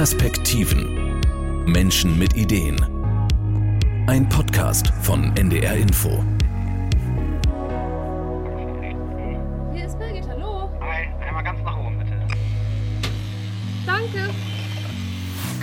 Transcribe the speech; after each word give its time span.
Perspektiven. 0.00 1.20
Menschen 1.66 2.18
mit 2.18 2.34
Ideen. 2.34 2.80
Ein 4.06 4.26
Podcast 4.30 4.90
von 5.02 5.30
NDR 5.36 5.74
Info. 5.74 6.24
Hier 9.74 9.84
ist 9.84 9.98
Birgit, 9.98 10.26
hallo. 10.26 10.70
Hi, 10.80 11.06
einmal 11.22 11.44
ganz 11.44 11.62
nach 11.62 11.76
oben, 11.76 11.98
bitte. 11.98 12.12
Danke. 13.84 14.30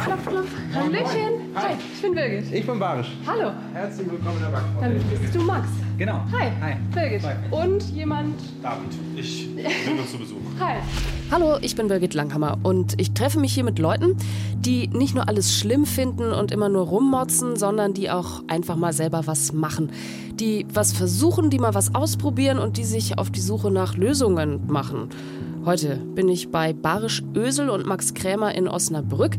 Klopf, 0.04 0.26
klopf. 0.28 0.50
Hallöchen. 0.72 1.56
Hi, 1.56 1.74
ich 1.96 2.02
bin 2.04 2.14
Birgit. 2.14 2.54
Ich 2.54 2.68
bin 2.68 2.78
Barisch. 2.78 3.18
Hallo. 3.26 3.54
Herzlich 3.74 4.12
willkommen 4.12 4.38
in 4.38 4.44
der 4.44 4.50
Backfrau. 4.52 4.82
Dann 4.82 5.20
bist 5.20 5.34
du 5.34 5.42
Max. 5.42 5.68
Genau. 5.98 6.24
Hi. 6.32 6.52
Hi. 6.62 6.76
Birgit. 6.94 7.24
Hi. 7.24 7.34
Und 7.50 7.82
jemand. 7.90 8.36
David. 8.62 8.94
Ich 9.16 9.56
bin 9.56 10.08
zu 10.08 10.20
Besuch. 10.20 10.42
Hi. 10.60 10.76
Hallo, 11.30 11.58
ich 11.60 11.76
bin 11.76 11.90
Birgit 11.90 12.14
Langhammer 12.14 12.58
und 12.64 13.00
ich 13.02 13.12
treffe 13.12 13.38
mich 13.38 13.54
hier 13.54 13.66
mit 13.66 13.80
Leuten, 13.80 14.16
die 14.60 14.88
nicht 14.88 15.14
nur 15.14 15.28
alles 15.28 15.54
schlimm 15.54 15.86
finden 15.86 16.32
und 16.32 16.54
immer 16.54 16.70
nur 16.70 16.88
rummotzen, 16.88 17.58
sondern 17.58 17.94
die 17.94 18.10
auch 18.10 18.44
einfach 18.48 18.78
mal 18.78 18.94
selber 18.94 19.28
was 19.28 19.52
machen. 19.52 19.92
Die 20.36 20.66
was 20.74 20.94
versuchen, 20.94 21.50
die 21.50 21.60
mal 21.60 21.74
was 21.74 21.94
ausprobieren 21.94 22.60
und 22.60 22.78
die 22.78 22.86
sich 22.86 23.18
auf 23.18 23.30
die 23.30 23.42
Suche 23.42 23.72
nach 23.72 23.98
Lösungen 23.98 24.68
machen. 24.68 25.10
Heute 25.66 25.98
bin 25.98 26.30
ich 26.30 26.50
bei 26.50 26.72
Barisch 26.72 27.22
Ösel 27.36 27.70
und 27.70 27.86
Max 27.86 28.14
Krämer 28.14 28.56
in 28.56 28.70
Osnabrück 28.70 29.36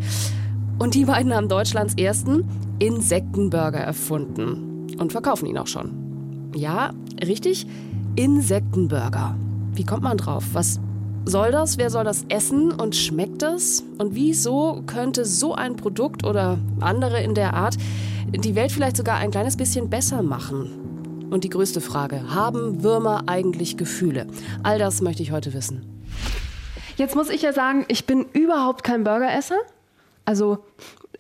und 0.79 0.95
die 0.95 1.07
beiden 1.07 1.35
haben 1.35 1.49
Deutschlands 1.49 1.95
ersten 1.95 2.45
Insektenburger 2.81 3.81
erfunden 3.81 4.89
und 4.99 5.13
verkaufen 5.13 5.47
ihn 5.47 5.57
auch 5.57 5.67
schon. 5.67 6.51
Ja, 6.55 6.91
richtig, 7.27 7.67
Insektenburger. 8.15 9.39
Wie 9.73 9.85
kommt 9.85 10.03
man 10.03 10.19
drauf? 10.19 10.45
Was 10.53 10.81
soll 11.29 11.51
das? 11.53 11.79
Wer 11.79 11.91
soll 11.91 12.05
das 12.05 12.25
essen? 12.29 12.73
Und 12.73 12.97
schmeckt 12.97 13.43
das? 13.43 13.85
Und 13.99 14.15
wieso 14.15 14.83
könnte 14.87 15.25
so 15.25 15.55
ein 15.55 15.77
Produkt 15.77 16.25
oder 16.25 16.59
andere 16.81 17.23
in 17.23 17.35
der 17.35 17.55
Art 17.55 17.77
die 18.33 18.55
Welt 18.55 18.73
vielleicht 18.73 18.97
sogar 18.97 19.17
ein 19.17 19.31
kleines 19.31 19.57
bisschen 19.57 19.91
besser 19.91 20.23
machen? 20.23 21.29
Und 21.31 21.45
die 21.45 21.51
größte 21.51 21.81
Frage, 21.81 22.35
haben 22.35 22.83
Würmer 22.83 23.25
eigentlich 23.27 23.77
Gefühle? 23.77 24.27
All 24.63 24.79
das 24.79 25.03
möchte 25.03 25.23
ich 25.23 25.31
heute 25.31 25.53
wissen. 25.53 25.83
Jetzt 26.97 27.15
muss 27.15 27.29
ich 27.29 27.43
ja 27.43 27.53
sagen, 27.53 27.85
ich 27.89 28.07
bin 28.07 28.27
überhaupt 28.33 28.83
kein 28.83 29.05
Burgeresser. 29.05 29.59
Also 30.25 30.59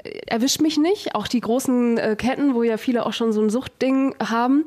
äh, 0.02 0.20
erwischt 0.26 0.60
mich 0.60 0.78
nicht. 0.78 1.14
Auch 1.14 1.28
die 1.28 1.40
großen 1.40 1.98
äh, 1.98 2.16
Ketten, 2.16 2.54
wo 2.54 2.62
ja 2.62 2.78
viele 2.78 3.06
auch 3.06 3.12
schon 3.12 3.32
so 3.32 3.40
ein 3.40 3.50
Suchtding 3.50 4.14
haben. 4.18 4.64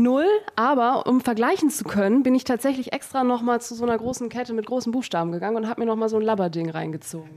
Null, 0.00 0.24
aber 0.56 1.06
um 1.06 1.20
vergleichen 1.20 1.68
zu 1.68 1.84
können, 1.84 2.22
bin 2.22 2.34
ich 2.34 2.44
tatsächlich 2.44 2.94
extra 2.94 3.22
nochmal 3.22 3.60
zu 3.60 3.74
so 3.74 3.84
einer 3.84 3.98
großen 3.98 4.30
Kette 4.30 4.54
mit 4.54 4.64
großen 4.64 4.92
Buchstaben 4.92 5.30
gegangen 5.30 5.58
und 5.58 5.68
habe 5.68 5.82
mir 5.82 5.86
nochmal 5.86 6.08
so 6.08 6.16
ein 6.16 6.22
Labberding 6.22 6.70
reingezogen. 6.70 7.30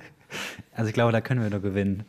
Also 0.74 0.88
ich 0.88 0.94
glaube, 0.94 1.12
da 1.12 1.20
können 1.20 1.44
wir 1.44 1.50
nur 1.50 1.60
gewinnen. 1.60 2.06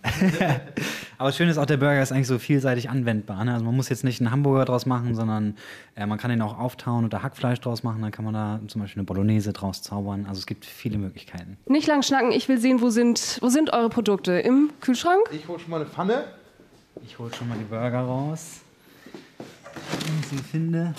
Aber 1.18 1.32
schön 1.32 1.48
ist 1.48 1.58
auch, 1.58 1.66
der 1.66 1.76
Burger 1.76 2.00
ist 2.00 2.12
eigentlich 2.12 2.28
so 2.28 2.38
vielseitig 2.38 2.88
anwendbar. 2.88 3.44
Ne? 3.44 3.52
Also 3.52 3.64
man 3.64 3.74
muss 3.74 3.88
jetzt 3.88 4.04
nicht 4.04 4.20
einen 4.20 4.30
Hamburger 4.30 4.64
draus 4.64 4.86
machen, 4.86 5.14
sondern 5.14 5.56
äh, 5.96 6.06
man 6.06 6.18
kann 6.18 6.30
den 6.30 6.40
auch 6.40 6.58
auftauen 6.58 7.04
und 7.04 7.12
da 7.12 7.22
Hackfleisch 7.22 7.60
draus 7.60 7.82
machen. 7.82 8.00
Dann 8.00 8.12
kann 8.12 8.24
man 8.24 8.34
da 8.34 8.60
zum 8.68 8.80
Beispiel 8.80 9.00
eine 9.00 9.06
Bolognese 9.06 9.52
draus 9.52 9.82
zaubern. 9.82 10.26
Also 10.28 10.38
es 10.38 10.46
gibt 10.46 10.64
viele 10.64 10.98
Möglichkeiten. 10.98 11.58
Nicht 11.66 11.88
lang 11.88 12.02
schnacken, 12.02 12.30
ich 12.30 12.48
will 12.48 12.58
sehen, 12.58 12.80
wo 12.80 12.90
sind, 12.90 13.38
wo 13.42 13.48
sind 13.48 13.72
eure 13.72 13.88
Produkte? 13.90 14.38
Im 14.38 14.70
Kühlschrank? 14.80 15.20
Ich 15.32 15.48
hole 15.48 15.58
schon 15.58 15.70
mal 15.70 15.80
eine 15.80 15.90
Pfanne. 15.90 16.24
Ich 17.04 17.18
hole 17.18 17.34
schon 17.34 17.48
mal 17.48 17.58
die 17.58 17.64
Burger 17.64 18.00
raus. 18.00 18.63
Wenn 19.74 20.20
ich 20.20 20.26
sie 20.26 20.38
finde. 20.38 20.94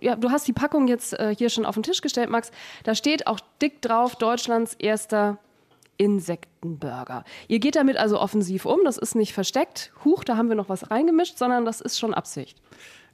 Ja, 0.00 0.14
du 0.14 0.30
hast 0.30 0.46
die 0.46 0.52
Packung 0.52 0.88
jetzt 0.88 1.18
äh, 1.18 1.34
hier 1.36 1.50
schon 1.50 1.66
auf 1.66 1.74
den 1.74 1.82
Tisch 1.82 2.00
gestellt, 2.00 2.30
Max. 2.30 2.50
Da 2.84 2.94
steht 2.94 3.26
auch 3.26 3.40
dick 3.60 3.82
drauf, 3.82 4.14
Deutschlands 4.14 4.74
erster 4.74 5.38
Insektenburger. 5.96 7.24
Ihr 7.48 7.58
geht 7.58 7.76
damit 7.76 7.96
also 7.96 8.20
offensiv 8.20 8.66
um, 8.66 8.80
das 8.84 8.98
ist 8.98 9.14
nicht 9.14 9.32
versteckt. 9.32 9.92
Huch, 10.04 10.24
da 10.24 10.36
haben 10.36 10.48
wir 10.48 10.56
noch 10.56 10.68
was 10.68 10.90
reingemischt, 10.90 11.38
sondern 11.38 11.64
das 11.64 11.80
ist 11.80 11.98
schon 11.98 12.14
Absicht. 12.14 12.60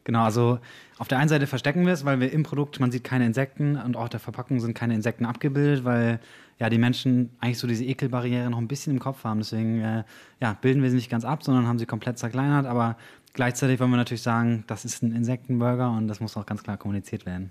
Genau, 0.05 0.25
also 0.25 0.59
auf 0.99 1.09
der 1.09 1.19
einen 1.19 1.29
Seite 1.29 1.47
verstecken 1.47 1.87
wir 1.87 1.93
es, 1.93 2.05
weil 2.05 2.21
wir 2.21 2.33
im 2.33 2.43
Produkt, 2.43 2.79
man 2.79 2.93
sieht 2.93 3.05
keine 3.05 3.27
Insekten 3.27 3.77
und 3.77 3.97
auch 3.97 4.09
der 4.09 4.21
Verpackung 4.21 4.61
sind 4.61 4.75
keine 4.75 4.95
Insekten 4.95 5.25
abgebildet, 5.25 5.85
weil 5.85 6.21
ja 6.59 6.71
die 6.71 6.79
Menschen 6.79 7.31
eigentlich 7.41 7.59
so 7.59 7.67
diese 7.67 7.85
Ekelbarriere 7.85 8.49
noch 8.49 8.59
ein 8.59 8.69
bisschen 8.69 8.93
im 8.93 9.01
Kopf 9.01 9.25
haben. 9.25 9.41
Deswegen 9.41 9.81
äh, 9.81 10.05
ja, 10.41 10.57
bilden 10.61 10.83
wir 10.83 10.91
sie 10.91 10.97
nicht 10.97 11.11
ganz 11.11 11.25
ab, 11.25 11.43
sondern 11.43 11.67
haben 11.67 11.79
sie 11.79 11.87
komplett 11.87 12.19
zerkleinert. 12.19 12.67
Aber 12.67 12.97
gleichzeitig 13.35 13.81
wollen 13.81 13.91
wir 13.91 13.97
natürlich 13.97 14.23
sagen, 14.23 14.63
das 14.69 14.85
ist 14.85 15.03
ein 15.03 15.13
Insektenburger 15.13 15.91
und 15.91 16.07
das 16.07 16.21
muss 16.21 16.37
auch 16.37 16.47
ganz 16.47 16.63
klar 16.63 16.77
kommuniziert 16.77 17.27
werden. 17.27 17.51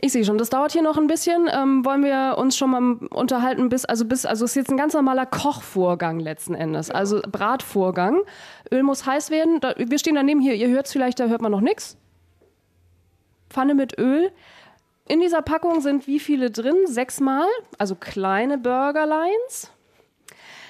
Ich 0.00 0.12
sehe 0.12 0.24
schon, 0.24 0.38
das 0.38 0.48
dauert 0.48 0.72
hier 0.72 0.82
noch 0.82 0.96
ein 0.96 1.08
bisschen. 1.08 1.48
Ähm, 1.52 1.84
wollen 1.84 2.02
wir 2.02 2.38
uns 2.38 2.56
schon 2.56 2.70
mal 2.70 3.06
unterhalten, 3.10 3.68
bis, 3.68 3.84
also 3.84 4.06
bis, 4.06 4.24
also 4.24 4.46
es 4.46 4.52
ist 4.52 4.56
jetzt 4.56 4.70
ein 4.70 4.78
ganz 4.78 4.94
normaler 4.94 5.26
Kochvorgang 5.26 6.18
letzten 6.18 6.54
Endes, 6.54 6.90
also 6.90 7.20
Bratvorgang. 7.20 8.20
Öl 8.72 8.82
muss 8.82 9.04
heiß 9.04 9.30
werden. 9.30 9.60
Da, 9.60 9.74
wir 9.76 9.98
stehen 9.98 10.14
daneben 10.14 10.40
hier, 10.40 10.54
ihr 10.54 10.68
hört 10.68 10.86
es 10.86 10.92
vielleicht, 10.92 11.20
da 11.20 11.26
hört 11.26 11.42
man 11.42 11.52
noch 11.52 11.60
nichts. 11.60 11.98
Pfanne 13.50 13.74
mit 13.74 13.98
Öl. 13.98 14.30
In 15.06 15.20
dieser 15.20 15.42
Packung 15.42 15.80
sind 15.80 16.06
wie 16.06 16.20
viele 16.20 16.50
drin? 16.50 16.76
Sechsmal, 16.86 17.46
also 17.78 17.94
kleine 17.94 18.58
Burgerlines. 18.58 19.72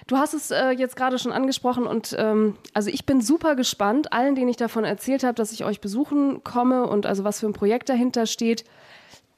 Du 0.06 0.16
hast 0.16 0.32
es 0.32 0.50
äh, 0.50 0.70
jetzt 0.70 0.96
gerade 0.96 1.18
schon 1.18 1.32
angesprochen 1.32 1.86
und 1.86 2.16
ähm, 2.18 2.56
also 2.72 2.88
ich 2.88 3.04
bin 3.04 3.20
super 3.20 3.56
gespannt, 3.56 4.12
allen, 4.12 4.34
denen 4.34 4.48
ich 4.48 4.56
davon 4.56 4.84
erzählt 4.84 5.22
habe, 5.22 5.34
dass 5.34 5.52
ich 5.52 5.66
euch 5.66 5.82
besuchen 5.82 6.42
komme 6.44 6.86
und 6.86 7.04
also 7.04 7.24
was 7.24 7.40
für 7.40 7.46
ein 7.46 7.52
Projekt 7.52 7.90
dahinter 7.90 8.24
steht. 8.24 8.64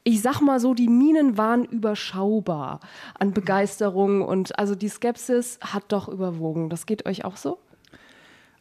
Ich 0.05 0.23
sag 0.23 0.41
mal 0.41 0.61
so, 0.61 0.73
die 0.73 0.89
Minen 0.89 1.37
waren 1.37 1.65
überschaubar 1.65 2.81
an 3.19 3.33
Begeisterung 3.33 4.23
und 4.23 4.59
also 4.61 4.77
die 4.77 4.89
Skepsis 4.89 5.59
hat 5.61 5.85
doch 5.89 6.09
überwogen. 6.09 6.71
Das 6.71 6.87
geht 6.87 7.05
euch 7.05 7.25
auch 7.25 7.37
so? 7.37 7.59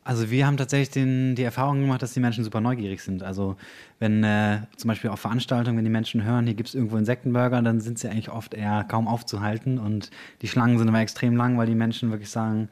Also 0.03 0.31
wir 0.31 0.47
haben 0.47 0.57
tatsächlich 0.57 0.89
den, 0.89 1.35
die 1.35 1.43
Erfahrung 1.43 1.81
gemacht, 1.81 2.01
dass 2.01 2.13
die 2.13 2.19
Menschen 2.19 2.43
super 2.43 2.61
neugierig 2.61 3.01
sind. 3.01 3.21
Also 3.21 3.57
wenn 3.99 4.23
äh, 4.23 4.61
zum 4.75 4.87
Beispiel 4.87 5.09
auf 5.09 5.19
Veranstaltungen, 5.19 5.77
wenn 5.77 5.83
die 5.83 5.91
Menschen 5.91 6.23
hören, 6.23 6.45
hier 6.45 6.55
gibt 6.55 6.69
es 6.69 6.75
irgendwo 6.75 6.97
Insektenburger, 6.97 7.61
dann 7.61 7.79
sind 7.81 7.99
sie 7.99 8.09
eigentlich 8.09 8.29
oft 8.29 8.53
eher 8.53 8.85
kaum 8.85 9.07
aufzuhalten. 9.07 9.77
Und 9.77 10.09
die 10.41 10.47
Schlangen 10.47 10.77
sind 10.77 10.87
immer 10.87 11.01
extrem 11.01 11.35
lang, 11.35 11.57
weil 11.57 11.67
die 11.67 11.75
Menschen 11.75 12.11
wirklich 12.11 12.29
sagen, 12.29 12.69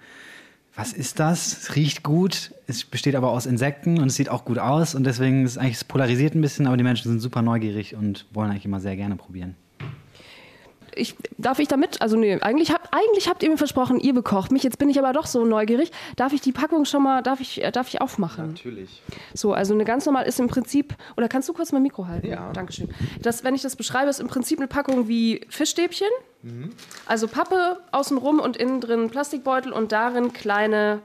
was 0.76 0.94
ist 0.94 1.20
das? 1.20 1.58
Es 1.58 1.76
riecht 1.76 2.04
gut, 2.04 2.54
es 2.68 2.86
besteht 2.86 3.16
aber 3.16 3.32
aus 3.32 3.46
Insekten 3.48 4.00
und 4.00 4.08
es 4.08 4.16
sieht 4.16 4.30
auch 4.30 4.46
gut 4.46 4.60
aus. 4.60 4.96
Und 4.96 5.06
deswegen 5.06 5.44
ist 5.44 5.52
es 5.52 5.58
eigentlich 5.58 5.76
es 5.76 5.84
polarisiert 5.84 6.34
ein 6.34 6.42
bisschen, 6.42 6.68
aber 6.68 6.78
die 6.78 6.84
Menschen 6.84 7.10
sind 7.10 7.20
super 7.20 7.42
neugierig 7.42 7.96
und 7.96 8.26
wollen 8.32 8.52
eigentlich 8.52 8.66
immer 8.66 8.80
sehr 8.80 8.96
gerne 8.96 9.16
probieren. 9.16 9.56
Ich, 10.98 11.16
darf 11.38 11.60
ich 11.60 11.68
damit, 11.68 12.02
also 12.02 12.18
nee, 12.18 12.40
eigentlich, 12.42 12.72
hab, 12.72 12.90
eigentlich 12.92 13.30
habt 13.30 13.44
ihr 13.44 13.50
mir 13.50 13.58
versprochen, 13.58 14.00
ihr 14.00 14.14
bekocht 14.14 14.52
mich, 14.52 14.64
jetzt 14.64 14.78
bin 14.78 14.90
ich 14.90 15.00
aber 15.00 15.14
doch 15.14 15.26
so 15.26 15.46
neugierig. 15.46 15.92
Darf 16.16 16.34
ich 16.34 16.42
die 16.42 16.52
Packung 16.52 16.86
schon 16.86 17.04
mal, 17.04 17.22
darf 17.22 17.40
ich, 17.40 17.64
äh, 17.64 17.72
darf 17.72 17.88
ich 17.88 18.02
aufmachen? 18.02 18.54
Natürlich. 18.54 19.02
So, 19.34 19.54
also 19.54 19.74
eine 19.74 19.86
ganz 19.86 20.06
normal 20.06 20.26
ist 20.26 20.40
im 20.40 20.48
Prinzip, 20.48 20.96
oder 21.16 21.28
kannst 21.28 21.48
du 21.50 21.54
kurz 21.54 21.72
mein 21.72 21.84
Mikro 21.84 22.08
halten? 22.08 22.28
Ja. 22.28 22.52
Dankeschön. 22.54 22.90
Das, 23.22 23.44
wenn 23.44 23.56
ich 23.56 23.62
das 23.62 23.76
beschreibe, 23.76 24.10
ist 24.10 24.20
im 24.20 24.28
Prinzip 24.28 24.60
eine 24.60 24.68
Packung 24.68 25.08
wie 25.08 25.42
Fischstäbchen. 25.50 26.08
Also 27.06 27.28
Pappe 27.28 27.80
außenrum 27.92 28.40
und 28.40 28.58
innen 28.58 28.80
drin 28.80 29.10
Plastikbeutel 29.10 29.74
und 29.74 29.92
darin 29.92 30.34
kleine 30.34 31.02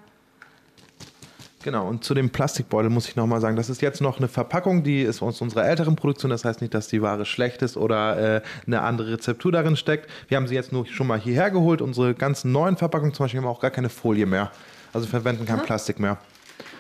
Genau, 1.62 1.86
und 1.86 2.02
zu 2.04 2.14
dem 2.14 2.30
Plastikbeutel 2.30 2.90
muss 2.90 3.08
ich 3.08 3.14
nochmal 3.14 3.40
sagen, 3.40 3.56
das 3.56 3.70
ist 3.70 3.82
jetzt 3.82 4.00
noch 4.00 4.18
eine 4.18 4.28
Verpackung, 4.28 4.82
die 4.82 5.02
ist 5.02 5.22
aus 5.22 5.40
unserer 5.40 5.64
älteren 5.66 5.94
Produktion. 5.94 6.30
Das 6.30 6.44
heißt 6.44 6.60
nicht, 6.60 6.74
dass 6.74 6.88
die 6.88 7.02
Ware 7.02 7.24
schlecht 7.24 7.62
ist 7.62 7.76
oder 7.76 8.36
äh, 8.36 8.42
eine 8.66 8.82
andere 8.82 9.12
Rezeptur 9.12 9.52
darin 9.52 9.76
steckt. 9.76 10.10
Wir 10.28 10.36
haben 10.36 10.48
sie 10.48 10.54
jetzt 10.54 10.72
nur 10.72 10.86
schon 10.86 11.06
mal 11.06 11.20
hierher 11.20 11.50
geholt. 11.50 11.80
Unsere 11.80 12.14
ganzen 12.14 12.52
neuen 12.52 12.76
Verpackungen 12.76 13.14
zum 13.14 13.24
Beispiel 13.24 13.40
haben 13.40 13.46
auch 13.46 13.60
gar 13.60 13.70
keine 13.70 13.88
Folie 13.88 14.26
mehr. 14.26 14.50
Also 14.92 15.06
verwenden 15.06 15.46
kein 15.46 15.60
Plastik 15.60 16.00
mehr. 16.00 16.18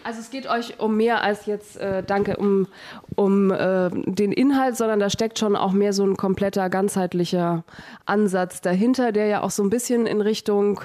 Also 0.04 0.20
es 0.20 0.30
geht 0.30 0.48
euch 0.48 0.80
um 0.80 0.96
mehr 0.96 1.22
als 1.22 1.46
jetzt, 1.46 1.76
äh, 1.76 2.02
danke, 2.02 2.36
um, 2.36 2.66
um 3.14 3.52
äh, 3.52 3.88
den 3.90 4.32
Inhalt, 4.32 4.76
sondern 4.76 4.98
da 4.98 5.10
steckt 5.10 5.38
schon 5.38 5.54
auch 5.54 5.72
mehr 5.72 5.92
so 5.92 6.04
ein 6.04 6.16
kompletter, 6.16 6.68
ganzheitlicher 6.70 7.62
Ansatz 8.04 8.60
dahinter, 8.60 9.12
der 9.12 9.26
ja 9.26 9.42
auch 9.42 9.50
so 9.50 9.62
ein 9.62 9.70
bisschen 9.70 10.06
in 10.06 10.20
Richtung, 10.20 10.80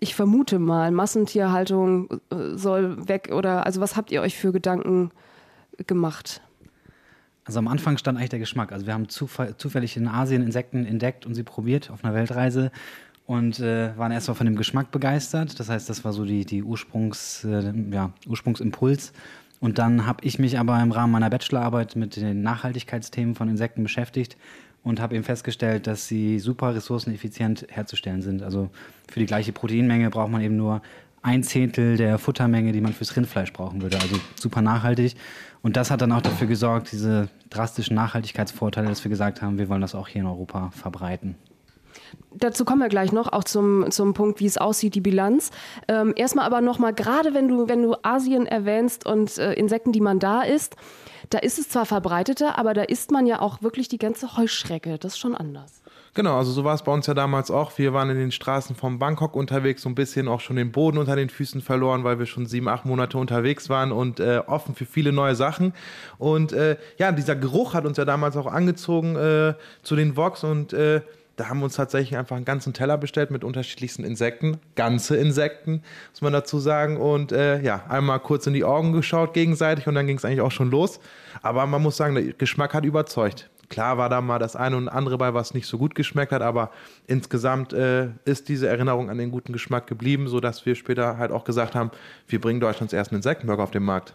ich 0.00 0.14
vermute 0.14 0.58
mal, 0.58 0.90
Massentierhaltung 0.90 2.20
äh, 2.30 2.56
soll 2.56 3.08
weg 3.08 3.30
oder, 3.32 3.66
also 3.66 3.80
was 3.80 3.96
habt 3.96 4.10
ihr 4.10 4.22
euch 4.22 4.36
für 4.36 4.52
Gedanken 4.52 5.10
gemacht? 5.86 6.40
Also 7.44 7.58
am 7.58 7.68
Anfang 7.68 7.96
stand 7.96 8.18
eigentlich 8.18 8.30
der 8.30 8.38
Geschmack. 8.38 8.72
Also 8.72 8.86
wir 8.86 8.94
haben 8.94 9.08
zufällig 9.08 9.96
in 9.96 10.06
Asien 10.06 10.42
Insekten 10.42 10.84
entdeckt 10.84 11.24
und 11.24 11.34
sie 11.34 11.42
probiert 11.42 11.90
auf 11.90 12.04
einer 12.04 12.14
Weltreise 12.14 12.70
und 13.26 13.58
äh, 13.60 13.96
waren 13.96 14.12
erstmal 14.12 14.34
von 14.34 14.46
dem 14.46 14.56
Geschmack 14.56 14.90
begeistert. 14.90 15.58
Das 15.58 15.68
heißt, 15.68 15.88
das 15.88 16.04
war 16.04 16.12
so 16.12 16.24
die, 16.24 16.44
die 16.44 16.62
Ursprungs, 16.62 17.44
äh, 17.44 17.72
ja, 17.90 18.12
Ursprungsimpuls. 18.26 19.12
Und 19.60 19.78
dann 19.78 20.06
habe 20.06 20.24
ich 20.24 20.38
mich 20.38 20.58
aber 20.58 20.80
im 20.80 20.92
Rahmen 20.92 21.12
meiner 21.12 21.30
Bachelorarbeit 21.30 21.96
mit 21.96 22.16
den 22.16 22.42
Nachhaltigkeitsthemen 22.42 23.34
von 23.34 23.48
Insekten 23.48 23.82
beschäftigt 23.82 24.36
und 24.82 25.00
habe 25.00 25.14
eben 25.14 25.24
festgestellt, 25.24 25.86
dass 25.86 26.06
sie 26.06 26.38
super 26.38 26.74
ressourceneffizient 26.74 27.66
herzustellen 27.68 28.22
sind. 28.22 28.42
Also 28.42 28.70
für 29.10 29.20
die 29.20 29.26
gleiche 29.26 29.52
Proteinmenge 29.52 30.10
braucht 30.10 30.30
man 30.30 30.40
eben 30.40 30.56
nur 30.56 30.82
ein 31.22 31.42
Zehntel 31.42 31.96
der 31.96 32.18
Futtermenge, 32.18 32.72
die 32.72 32.80
man 32.80 32.92
fürs 32.92 33.16
Rindfleisch 33.16 33.52
brauchen 33.52 33.82
würde. 33.82 34.00
Also 34.00 34.16
super 34.36 34.62
nachhaltig. 34.62 35.16
Und 35.62 35.76
das 35.76 35.90
hat 35.90 36.00
dann 36.00 36.12
auch 36.12 36.22
dafür 36.22 36.46
gesorgt, 36.46 36.92
diese 36.92 37.28
drastischen 37.50 37.96
Nachhaltigkeitsvorteile, 37.96 38.88
dass 38.88 39.04
wir 39.04 39.08
gesagt 39.10 39.42
haben, 39.42 39.58
wir 39.58 39.68
wollen 39.68 39.80
das 39.80 39.94
auch 39.94 40.08
hier 40.08 40.22
in 40.22 40.28
Europa 40.28 40.70
verbreiten. 40.70 41.34
Dazu 42.32 42.64
kommen 42.64 42.80
wir 42.80 42.88
gleich 42.88 43.12
noch, 43.12 43.32
auch 43.32 43.44
zum, 43.44 43.90
zum 43.90 44.14
Punkt, 44.14 44.40
wie 44.40 44.46
es 44.46 44.58
aussieht, 44.58 44.94
die 44.94 45.00
Bilanz. 45.00 45.50
Ähm, 45.88 46.12
erstmal 46.14 46.46
aber 46.46 46.60
nochmal, 46.60 46.94
gerade 46.94 47.34
wenn 47.34 47.48
du, 47.48 47.68
wenn 47.68 47.82
du 47.82 47.96
Asien 48.02 48.46
erwähnst 48.46 49.06
und 49.06 49.38
äh, 49.38 49.54
Insekten, 49.54 49.92
die 49.92 50.00
man 50.00 50.18
da 50.18 50.42
isst, 50.42 50.76
da 51.30 51.38
ist 51.38 51.58
es 51.58 51.68
zwar 51.68 51.84
verbreiteter, 51.84 52.58
aber 52.58 52.74
da 52.74 52.82
isst 52.82 53.10
man 53.10 53.26
ja 53.26 53.40
auch 53.40 53.62
wirklich 53.62 53.88
die 53.88 53.98
ganze 53.98 54.36
Heuschrecke. 54.36 54.98
Das 54.98 55.14
ist 55.14 55.18
schon 55.18 55.34
anders. 55.34 55.82
Genau, 56.14 56.36
also 56.36 56.50
so 56.50 56.64
war 56.64 56.74
es 56.74 56.82
bei 56.82 56.92
uns 56.92 57.06
ja 57.06 57.14
damals 57.14 57.50
auch. 57.50 57.76
Wir 57.78 57.92
waren 57.92 58.10
in 58.10 58.16
den 58.16 58.32
Straßen 58.32 58.74
von 58.74 58.98
Bangkok 58.98 59.36
unterwegs, 59.36 59.82
so 59.82 59.88
ein 59.88 59.94
bisschen 59.94 60.26
auch 60.26 60.40
schon 60.40 60.56
den 60.56 60.72
Boden 60.72 60.98
unter 60.98 61.14
den 61.14 61.28
Füßen 61.28 61.60
verloren, 61.60 62.02
weil 62.02 62.18
wir 62.18 62.26
schon 62.26 62.46
sieben, 62.46 62.68
acht 62.68 62.84
Monate 62.84 63.18
unterwegs 63.18 63.68
waren 63.68 63.92
und 63.92 64.18
äh, 64.18 64.42
offen 64.46 64.74
für 64.74 64.84
viele 64.84 65.12
neue 65.12 65.36
Sachen. 65.36 65.74
Und 66.18 66.52
äh, 66.52 66.76
ja, 66.96 67.12
dieser 67.12 67.36
Geruch 67.36 67.74
hat 67.74 67.84
uns 67.84 67.98
ja 67.98 68.04
damals 68.04 68.36
auch 68.36 68.46
angezogen 68.46 69.16
äh, 69.16 69.54
zu 69.82 69.96
den 69.96 70.16
Vox 70.16 70.42
und 70.42 70.72
äh, 70.72 71.02
da 71.38 71.48
haben 71.48 71.60
wir 71.60 71.64
uns 71.64 71.76
tatsächlich 71.76 72.18
einfach 72.18 72.34
einen 72.36 72.44
ganzen 72.44 72.72
Teller 72.72 72.98
bestellt 72.98 73.30
mit 73.30 73.44
unterschiedlichsten 73.44 74.02
Insekten, 74.02 74.58
ganze 74.74 75.16
Insekten, 75.16 75.82
muss 76.10 76.20
man 76.20 76.32
dazu 76.32 76.58
sagen. 76.58 76.96
Und 76.96 77.30
äh, 77.30 77.62
ja, 77.62 77.84
einmal 77.88 78.18
kurz 78.18 78.46
in 78.48 78.54
die 78.54 78.64
Augen 78.64 78.92
geschaut 78.92 79.34
gegenseitig 79.34 79.86
und 79.86 79.94
dann 79.94 80.06
ging 80.06 80.16
es 80.16 80.24
eigentlich 80.24 80.40
auch 80.40 80.50
schon 80.50 80.70
los. 80.70 80.98
Aber 81.40 81.64
man 81.66 81.80
muss 81.80 81.96
sagen, 81.96 82.16
der 82.16 82.24
Geschmack 82.32 82.74
hat 82.74 82.84
überzeugt. 82.84 83.48
Klar 83.68 83.98
war 83.98 84.08
da 84.08 84.20
mal 84.20 84.38
das 84.38 84.56
eine 84.56 84.76
und 84.76 84.88
andere 84.88 85.16
bei, 85.18 85.32
was 85.32 85.54
nicht 85.54 85.66
so 85.66 85.78
gut 85.78 85.94
geschmeckt 85.94 86.32
hat, 86.32 86.42
aber 86.42 86.70
insgesamt 87.06 87.72
äh, 87.72 88.08
ist 88.24 88.48
diese 88.48 88.66
Erinnerung 88.66 89.10
an 89.10 89.18
den 89.18 89.30
guten 89.30 89.52
Geschmack 89.52 89.86
geblieben, 89.86 90.26
sodass 90.26 90.66
wir 90.66 90.74
später 90.74 91.18
halt 91.18 91.30
auch 91.30 91.44
gesagt 91.44 91.74
haben, 91.74 91.90
wir 92.26 92.40
bringen 92.40 92.60
Deutschlands 92.60 92.92
ersten 92.92 93.14
Insektenburger 93.14 93.62
auf 93.62 93.70
den 93.70 93.84
Markt. 93.84 94.14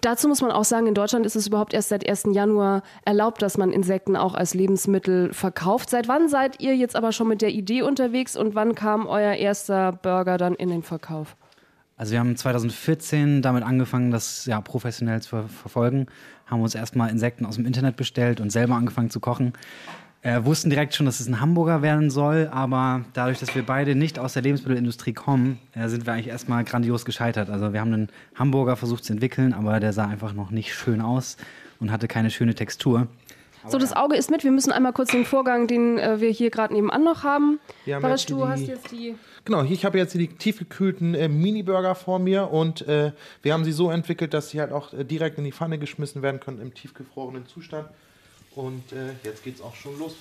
Dazu 0.00 0.28
muss 0.28 0.42
man 0.42 0.50
auch 0.50 0.64
sagen, 0.64 0.86
in 0.86 0.94
Deutschland 0.94 1.26
ist 1.26 1.36
es 1.36 1.46
überhaupt 1.46 1.74
erst 1.74 1.90
seit 1.90 2.08
1. 2.08 2.28
Januar 2.32 2.82
erlaubt, 3.04 3.42
dass 3.42 3.58
man 3.58 3.72
Insekten 3.72 4.16
auch 4.16 4.34
als 4.34 4.54
Lebensmittel 4.54 5.32
verkauft. 5.32 5.90
Seit 5.90 6.08
wann 6.08 6.28
seid 6.28 6.60
ihr 6.60 6.76
jetzt 6.76 6.96
aber 6.96 7.12
schon 7.12 7.28
mit 7.28 7.42
der 7.42 7.50
Idee 7.50 7.82
unterwegs 7.82 8.36
und 8.36 8.54
wann 8.54 8.74
kam 8.74 9.06
euer 9.06 9.34
erster 9.34 9.92
Burger 9.92 10.38
dann 10.38 10.54
in 10.54 10.68
den 10.68 10.82
Verkauf? 10.82 11.36
Also 11.96 12.12
wir 12.12 12.20
haben 12.20 12.34
2014 12.34 13.42
damit 13.42 13.62
angefangen, 13.62 14.10
das 14.10 14.46
ja, 14.46 14.58
professionell 14.62 15.20
zu 15.20 15.46
verfolgen, 15.48 16.06
haben 16.46 16.62
uns 16.62 16.74
erstmal 16.74 17.10
Insekten 17.10 17.44
aus 17.44 17.56
dem 17.56 17.66
Internet 17.66 17.96
bestellt 17.96 18.40
und 18.40 18.50
selber 18.50 18.74
angefangen 18.74 19.10
zu 19.10 19.20
kochen. 19.20 19.52
Äh, 20.22 20.44
wussten 20.44 20.68
direkt 20.68 20.94
schon, 20.94 21.06
dass 21.06 21.18
es 21.18 21.28
ein 21.28 21.40
Hamburger 21.40 21.80
werden 21.80 22.10
soll, 22.10 22.50
aber 22.52 23.06
dadurch, 23.14 23.38
dass 23.38 23.54
wir 23.54 23.64
beide 23.64 23.94
nicht 23.94 24.18
aus 24.18 24.34
der 24.34 24.42
Lebensmittelindustrie 24.42 25.14
kommen, 25.14 25.58
äh, 25.74 25.88
sind 25.88 26.04
wir 26.04 26.12
eigentlich 26.12 26.28
erstmal 26.28 26.62
grandios 26.64 27.06
gescheitert. 27.06 27.48
Also 27.48 27.72
wir 27.72 27.80
haben 27.80 27.92
einen 27.92 28.08
Hamburger 28.34 28.76
versucht 28.76 29.04
zu 29.04 29.14
entwickeln, 29.14 29.54
aber 29.54 29.80
der 29.80 29.94
sah 29.94 30.06
einfach 30.06 30.34
noch 30.34 30.50
nicht 30.50 30.74
schön 30.74 31.00
aus 31.00 31.38
und 31.80 31.90
hatte 31.90 32.06
keine 32.06 32.30
schöne 32.30 32.54
Textur. 32.54 33.08
So, 33.66 33.78
das 33.78 33.94
Auge 33.94 34.16
ist 34.16 34.30
mit. 34.30 34.44
Wir 34.44 34.52
müssen 34.52 34.72
einmal 34.72 34.92
kurz 34.92 35.10
den 35.10 35.24
Vorgang, 35.24 35.66
den 35.66 35.98
äh, 35.98 36.20
wir 36.20 36.30
hier 36.30 36.50
gerade 36.50 36.74
nebenan 36.74 37.04
noch 37.04 37.24
haben. 37.24 37.58
Wir 37.84 38.00
Barisch, 38.00 38.26
du 38.26 38.36
die, 38.36 38.42
hast 38.42 38.66
jetzt 38.66 38.90
die. 38.90 39.14
Genau, 39.44 39.62
ich 39.62 39.84
habe 39.84 39.98
jetzt 39.98 40.14
die 40.14 40.28
tiefgekühlten 40.28 41.14
äh, 41.14 41.28
Mini-Burger 41.28 41.94
vor 41.94 42.18
mir 42.18 42.50
und 42.50 42.86
äh, 42.86 43.12
wir 43.42 43.52
haben 43.52 43.64
sie 43.64 43.72
so 43.72 43.90
entwickelt, 43.90 44.34
dass 44.34 44.50
sie 44.50 44.60
halt 44.60 44.72
auch 44.72 44.92
äh, 44.92 45.04
direkt 45.04 45.38
in 45.38 45.44
die 45.44 45.52
Pfanne 45.52 45.78
geschmissen 45.78 46.22
werden 46.22 46.40
können 46.40 46.60
im 46.60 46.74
tiefgefrorenen 46.74 47.46
Zustand. 47.46 47.88
Und 48.54 48.92
äh, 48.92 49.14
jetzt 49.24 49.44
geht 49.44 49.56
es 49.56 49.60
auch 49.60 49.74
schon 49.74 49.98
los. 49.98 50.14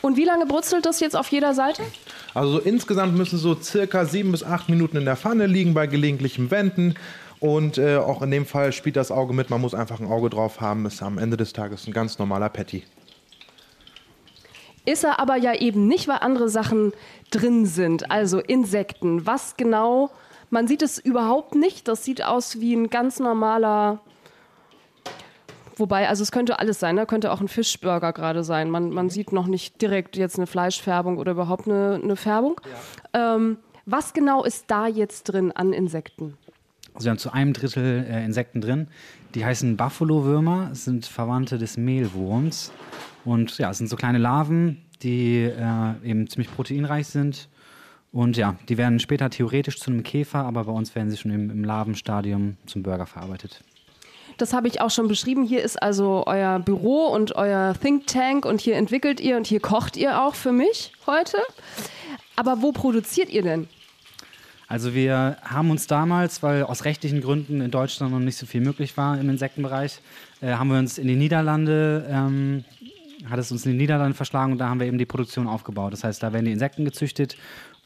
Und 0.00 0.16
wie 0.16 0.24
lange 0.24 0.46
brutzelt 0.46 0.86
das 0.86 1.00
jetzt 1.00 1.16
auf 1.16 1.28
jeder 1.28 1.54
Seite? 1.54 1.82
Also 2.34 2.52
so 2.52 2.58
insgesamt 2.60 3.16
müssen 3.16 3.38
so 3.38 3.60
circa 3.60 4.04
sieben 4.04 4.30
bis 4.30 4.44
acht 4.44 4.68
Minuten 4.68 4.96
in 4.96 5.04
der 5.04 5.16
Pfanne 5.16 5.46
liegen 5.46 5.74
bei 5.74 5.86
gelegentlichem 5.86 6.50
Wenden. 6.50 6.94
Und 7.40 7.78
äh, 7.78 7.96
auch 7.96 8.22
in 8.22 8.30
dem 8.30 8.46
Fall 8.46 8.72
spielt 8.72 8.96
das 8.96 9.10
Auge 9.10 9.32
mit. 9.32 9.50
Man 9.50 9.60
muss 9.60 9.74
einfach 9.74 10.00
ein 10.00 10.06
Auge 10.06 10.30
drauf 10.30 10.60
haben. 10.60 10.86
Ist 10.86 11.02
am 11.02 11.18
Ende 11.18 11.36
des 11.36 11.52
Tages 11.52 11.86
ein 11.86 11.92
ganz 11.92 12.18
normaler 12.18 12.48
Patty. 12.48 12.84
Ist 14.84 15.04
er 15.04 15.20
aber 15.20 15.36
ja 15.36 15.54
eben 15.54 15.86
nicht, 15.86 16.08
weil 16.08 16.18
andere 16.20 16.48
Sachen 16.48 16.92
drin 17.30 17.66
sind. 17.66 18.10
Also 18.10 18.38
Insekten. 18.38 19.26
Was 19.26 19.56
genau? 19.56 20.10
Man 20.50 20.66
sieht 20.66 20.82
es 20.82 20.98
überhaupt 20.98 21.54
nicht. 21.54 21.88
Das 21.88 22.04
sieht 22.04 22.24
aus 22.24 22.60
wie 22.60 22.74
ein 22.74 22.90
ganz 22.90 23.18
normaler. 23.18 24.00
Wobei, 25.76 26.08
also 26.08 26.22
es 26.22 26.32
könnte 26.32 26.58
alles 26.58 26.80
sein, 26.80 26.96
ne? 26.96 27.06
könnte 27.06 27.30
auch 27.30 27.40
ein 27.40 27.46
Fischburger 27.46 28.12
gerade 28.12 28.42
sein. 28.42 28.68
Man, 28.68 28.90
man 28.90 29.10
sieht 29.10 29.32
noch 29.32 29.46
nicht 29.46 29.80
direkt 29.80 30.16
jetzt 30.16 30.36
eine 30.36 30.48
Fleischfärbung 30.48 31.18
oder 31.18 31.32
überhaupt 31.32 31.68
eine, 31.68 32.00
eine 32.02 32.16
Färbung. 32.16 32.60
Ja. 33.14 33.36
Ähm, 33.36 33.58
was 33.86 34.12
genau 34.12 34.44
ist 34.44 34.64
da 34.68 34.88
jetzt 34.88 35.24
drin 35.24 35.52
an 35.52 35.72
Insekten? 35.72 36.36
Also 36.94 37.06
wir 37.06 37.10
haben 37.10 37.18
zu 37.18 37.32
einem 37.32 37.52
Drittel 37.52 38.04
äh, 38.10 38.24
Insekten 38.24 38.60
drin. 38.60 38.88
Die 39.34 39.44
heißen 39.44 39.76
Buffalo-Würmer, 39.76 40.70
sind 40.74 41.06
Verwandte 41.06 41.58
des 41.58 41.76
Mehlwurms. 41.76 42.72
Und 43.24 43.56
ja, 43.58 43.70
es 43.70 43.78
sind 43.78 43.88
so 43.88 43.94
kleine 43.94 44.18
Larven, 44.18 44.82
die 45.02 45.42
äh, 45.44 45.92
eben 46.02 46.28
ziemlich 46.28 46.52
proteinreich 46.52 47.06
sind. 47.06 47.48
Und 48.12 48.36
ja, 48.36 48.56
die 48.68 48.78
werden 48.78 49.00
später 49.00 49.30
theoretisch 49.30 49.78
zu 49.78 49.90
einem 49.90 50.02
Käfer, 50.02 50.44
aber 50.44 50.64
bei 50.64 50.72
uns 50.72 50.94
werden 50.94 51.10
sie 51.10 51.16
schon 51.16 51.30
im, 51.30 51.50
im 51.50 51.64
Larvenstadium 51.64 52.56
zum 52.66 52.82
Burger 52.82 53.06
verarbeitet. 53.06 53.62
Das 54.38 54.52
habe 54.52 54.68
ich 54.68 54.80
auch 54.80 54.90
schon 54.90 55.08
beschrieben. 55.08 55.44
Hier 55.44 55.62
ist 55.62 55.82
also 55.82 56.24
euer 56.26 56.60
Büro 56.60 57.06
und 57.06 57.34
euer 57.34 57.74
Think 57.80 58.06
Tank 58.06 58.46
und 58.46 58.60
hier 58.60 58.76
entwickelt 58.76 59.20
ihr 59.20 59.36
und 59.36 59.46
hier 59.46 59.60
kocht 59.60 59.96
ihr 59.96 60.22
auch 60.22 60.36
für 60.36 60.52
mich 60.52 60.92
heute. 61.06 61.38
Aber 62.36 62.62
wo 62.62 62.70
produziert 62.70 63.30
ihr 63.30 63.42
denn? 63.42 63.68
Also 64.68 64.94
wir 64.94 65.38
haben 65.42 65.70
uns 65.70 65.86
damals, 65.86 66.42
weil 66.42 66.62
aus 66.62 66.84
rechtlichen 66.84 67.20
Gründen 67.20 67.60
in 67.62 67.70
Deutschland 67.70 68.12
noch 68.12 68.20
nicht 68.20 68.36
so 68.36 68.46
viel 68.46 68.60
möglich 68.60 68.96
war 68.96 69.18
im 69.18 69.28
Insektenbereich, 69.30 70.00
äh, 70.42 70.52
haben 70.52 70.68
wir 70.68 70.78
uns 70.78 70.98
in 70.98 71.08
die 71.08 71.16
Niederlande, 71.16 72.06
ähm, 72.10 72.64
hat 73.28 73.38
es 73.38 73.50
uns 73.50 73.64
in 73.64 73.72
die 73.72 73.78
Niederlande 73.78 74.14
verschlagen 74.14 74.52
und 74.52 74.58
da 74.58 74.68
haben 74.68 74.78
wir 74.78 74.86
eben 74.86 74.98
die 74.98 75.06
Produktion 75.06 75.48
aufgebaut. 75.48 75.94
Das 75.94 76.04
heißt, 76.04 76.22
da 76.22 76.34
werden 76.34 76.44
die 76.44 76.52
Insekten 76.52 76.84
gezüchtet 76.84 77.36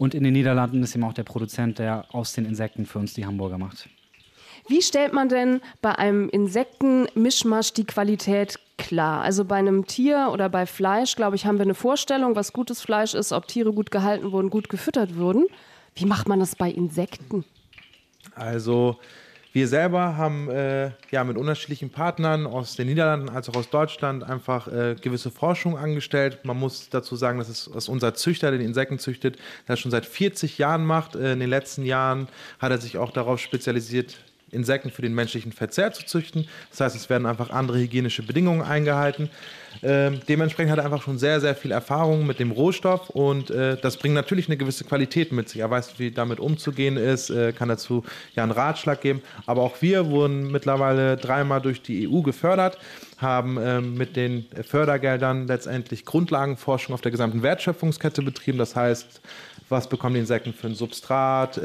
und 0.02 0.14
in 0.14 0.24
den 0.24 0.32
Niederlanden 0.32 0.82
ist 0.82 0.96
eben 0.96 1.04
auch 1.04 1.12
der 1.12 1.22
Produzent, 1.22 1.78
der 1.78 2.06
aus 2.12 2.32
den 2.32 2.44
Insekten 2.44 2.86
für 2.86 2.98
uns 2.98 3.14
die 3.14 3.24
Hamburger 3.24 3.56
macht. 3.56 3.88
Wie 4.66 4.82
stellt 4.82 5.12
man 5.12 5.28
denn 5.28 5.60
bei 5.80 5.96
einem 5.96 6.28
Insektenmischmasch 6.28 7.72
die 7.72 7.84
Qualität 7.84 8.58
klar? 8.78 9.22
Also 9.22 9.44
bei 9.44 9.54
einem 9.54 9.86
Tier 9.86 10.30
oder 10.32 10.48
bei 10.48 10.66
Fleisch, 10.66 11.14
glaube 11.14 11.36
ich, 11.36 11.46
haben 11.46 11.58
wir 11.58 11.62
eine 11.62 11.76
Vorstellung, 11.76 12.34
was 12.34 12.52
gutes 12.52 12.80
Fleisch 12.80 13.14
ist, 13.14 13.30
ob 13.30 13.46
Tiere 13.46 13.72
gut 13.72 13.92
gehalten 13.92 14.32
wurden, 14.32 14.50
gut 14.50 14.68
gefüttert 14.68 15.16
wurden. 15.16 15.46
Wie 15.94 16.06
macht 16.06 16.26
man 16.28 16.40
das 16.40 16.56
bei 16.56 16.68
Insekten? 16.68 17.44
Also 18.34 18.96
wir 19.52 19.68
selber 19.68 20.16
haben 20.16 20.48
äh, 20.48 20.92
ja 21.10 21.24
mit 21.24 21.36
unterschiedlichen 21.36 21.90
Partnern 21.90 22.46
aus 22.46 22.74
den 22.74 22.86
Niederlanden 22.86 23.28
als 23.28 23.50
auch 23.50 23.56
aus 23.56 23.68
Deutschland 23.68 24.24
einfach 24.24 24.66
äh, 24.68 24.96
gewisse 24.98 25.30
Forschung 25.30 25.76
angestellt. 25.76 26.44
Man 26.44 26.58
muss 26.58 26.88
dazu 26.88 27.16
sagen, 27.16 27.38
dass 27.38 27.50
es 27.50 27.70
dass 27.72 27.90
unser 27.90 28.14
Züchter, 28.14 28.50
der 28.50 28.58
die 28.58 28.64
Insekten 28.64 28.98
züchtet, 28.98 29.36
das 29.66 29.78
schon 29.78 29.90
seit 29.90 30.06
40 30.06 30.56
Jahren 30.56 30.86
macht. 30.86 31.16
Äh, 31.16 31.34
in 31.34 31.40
den 31.40 31.50
letzten 31.50 31.84
Jahren 31.84 32.28
hat 32.60 32.70
er 32.70 32.78
sich 32.78 32.96
auch 32.96 33.10
darauf 33.10 33.40
spezialisiert, 33.40 34.16
Insekten 34.52 34.90
für 34.90 35.02
den 35.02 35.14
menschlichen 35.14 35.50
Verzehr 35.50 35.92
zu 35.92 36.04
züchten. 36.04 36.46
Das 36.70 36.80
heißt, 36.80 36.96
es 36.96 37.10
werden 37.10 37.26
einfach 37.26 37.50
andere 37.50 37.78
hygienische 37.78 38.22
Bedingungen 38.22 38.62
eingehalten. 38.62 39.30
Ähm, 39.82 40.20
dementsprechend 40.28 40.70
hat 40.70 40.78
er 40.78 40.84
einfach 40.84 41.02
schon 41.02 41.18
sehr, 41.18 41.40
sehr 41.40 41.54
viel 41.54 41.72
Erfahrung 41.72 42.26
mit 42.26 42.38
dem 42.38 42.50
Rohstoff 42.50 43.08
und 43.10 43.50
äh, 43.50 43.76
das 43.80 43.96
bringt 43.96 44.14
natürlich 44.14 44.48
eine 44.48 44.58
gewisse 44.58 44.84
Qualität 44.84 45.32
mit 45.32 45.48
sich. 45.48 45.60
Er 45.60 45.70
weiß, 45.70 45.98
wie 45.98 46.10
damit 46.10 46.40
umzugehen 46.40 46.98
ist, 46.98 47.30
äh, 47.30 47.52
kann 47.52 47.68
dazu 47.68 48.04
ja 48.34 48.42
einen 48.42 48.52
Ratschlag 48.52 49.00
geben. 49.00 49.22
Aber 49.46 49.62
auch 49.62 49.80
wir 49.80 50.06
wurden 50.06 50.52
mittlerweile 50.52 51.16
dreimal 51.16 51.62
durch 51.62 51.80
die 51.80 52.06
EU 52.06 52.20
gefördert, 52.20 52.78
haben 53.16 53.56
äh, 53.56 53.80
mit 53.80 54.16
den 54.16 54.46
Fördergeldern 54.62 55.46
letztendlich 55.46 56.04
Grundlagenforschung 56.04 56.94
auf 56.94 57.00
der 57.00 57.10
gesamten 57.10 57.42
Wertschöpfungskette 57.42 58.22
betrieben. 58.22 58.58
Das 58.58 58.76
heißt, 58.76 59.22
was 59.70 59.88
bekommen 59.88 60.14
die 60.14 60.20
Insekten 60.20 60.52
für 60.52 60.66
ein 60.66 60.74
Substrat? 60.74 61.58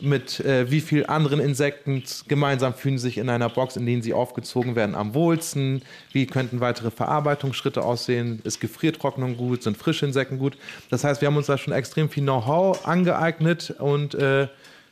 Mit 0.00 0.40
äh, 0.40 0.70
wie 0.70 0.82
vielen 0.82 1.06
anderen 1.06 1.40
Insekten 1.40 2.02
gemeinsam 2.28 2.74
fühlen 2.74 2.98
sich 2.98 3.16
in 3.16 3.30
einer 3.30 3.48
Box, 3.48 3.76
in 3.76 3.86
denen 3.86 4.02
sie 4.02 4.12
aufgezogen 4.12 4.76
werden, 4.76 4.94
am 4.94 5.14
wohlsten? 5.14 5.82
Wie 6.12 6.26
könnten 6.26 6.60
weitere 6.60 6.90
Verarbeitungsschritte 6.90 7.82
aussehen? 7.82 8.40
Ist 8.44 8.60
Gefriertrocknung 8.60 9.38
gut? 9.38 9.62
Sind 9.62 9.78
frische 9.78 10.04
Insekten 10.04 10.38
gut? 10.38 10.58
Das 10.90 11.02
heißt, 11.02 11.22
wir 11.22 11.28
haben 11.28 11.36
uns 11.36 11.46
da 11.46 11.56
schon 11.56 11.72
extrem 11.72 12.10
viel 12.10 12.24
Know-how 12.24 12.86
angeeignet 12.86 13.74
und 13.78 14.14
äh, 14.14 14.48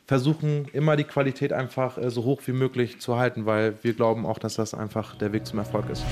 versuchen 0.07 0.67
immer 0.73 0.95
die 0.95 1.03
Qualität 1.03 1.53
einfach 1.53 1.97
äh, 1.97 2.09
so 2.09 2.23
hoch 2.23 2.41
wie 2.45 2.53
möglich 2.53 2.99
zu 2.99 3.17
halten, 3.17 3.45
weil 3.45 3.75
wir 3.83 3.93
glauben 3.93 4.25
auch, 4.25 4.39
dass 4.39 4.55
das 4.55 4.73
einfach 4.73 5.15
der 5.15 5.33
Weg 5.33 5.45
zum 5.45 5.59
Erfolg 5.59 5.89
ist. 5.91 6.03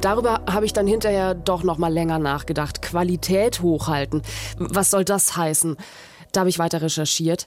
Darüber 0.00 0.42
habe 0.50 0.64
ich 0.64 0.72
dann 0.72 0.86
hinterher 0.86 1.34
doch 1.34 1.62
noch 1.62 1.76
mal 1.76 1.92
länger 1.92 2.18
nachgedacht. 2.18 2.80
Qualität 2.80 3.60
hochhalten. 3.60 4.22
Was 4.56 4.90
soll 4.90 5.04
das 5.04 5.36
heißen? 5.36 5.76
Da 6.32 6.40
habe 6.40 6.50
ich 6.50 6.58
weiter 6.58 6.82
recherchiert. 6.82 7.46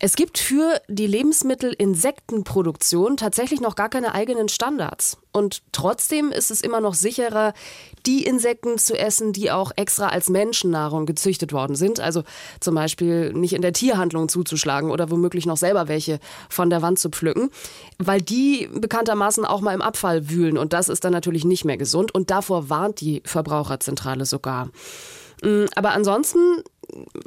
Es 0.00 0.16
gibt 0.16 0.38
für 0.38 0.80
die 0.88 1.06
Lebensmittel-Insektenproduktion 1.06 3.16
tatsächlich 3.16 3.60
noch 3.60 3.76
gar 3.76 3.88
keine 3.88 4.12
eigenen 4.12 4.48
Standards. 4.48 5.18
Und 5.30 5.62
trotzdem 5.70 6.32
ist 6.32 6.50
es 6.50 6.62
immer 6.62 6.80
noch 6.80 6.94
sicherer, 6.94 7.54
die 8.04 8.24
Insekten 8.24 8.76
zu 8.76 8.98
essen, 8.98 9.32
die 9.32 9.52
auch 9.52 9.70
extra 9.76 10.08
als 10.08 10.28
Menschennahrung 10.28 11.06
gezüchtet 11.06 11.52
worden 11.52 11.76
sind. 11.76 12.00
Also 12.00 12.24
zum 12.58 12.74
Beispiel 12.74 13.32
nicht 13.32 13.52
in 13.52 13.62
der 13.62 13.72
Tierhandlung 13.72 14.28
zuzuschlagen 14.28 14.90
oder 14.90 15.12
womöglich 15.12 15.46
noch 15.46 15.56
selber 15.56 15.86
welche 15.86 16.18
von 16.48 16.70
der 16.70 16.82
Wand 16.82 16.98
zu 16.98 17.10
pflücken, 17.10 17.50
weil 17.98 18.20
die 18.20 18.68
bekanntermaßen 18.72 19.44
auch 19.44 19.60
mal 19.60 19.74
im 19.74 19.82
Abfall 19.82 20.28
wühlen. 20.28 20.58
Und 20.58 20.72
das 20.72 20.88
ist 20.88 21.04
dann 21.04 21.12
natürlich 21.12 21.44
nicht 21.44 21.64
mehr 21.64 21.76
gesund. 21.76 22.12
Und 22.12 22.30
davor 22.30 22.68
warnt 22.68 23.00
die 23.00 23.22
Verbraucherzentrale 23.24 24.26
sogar. 24.26 24.70
Mm, 25.42 25.64
aber 25.74 25.90
ansonsten 25.90 26.62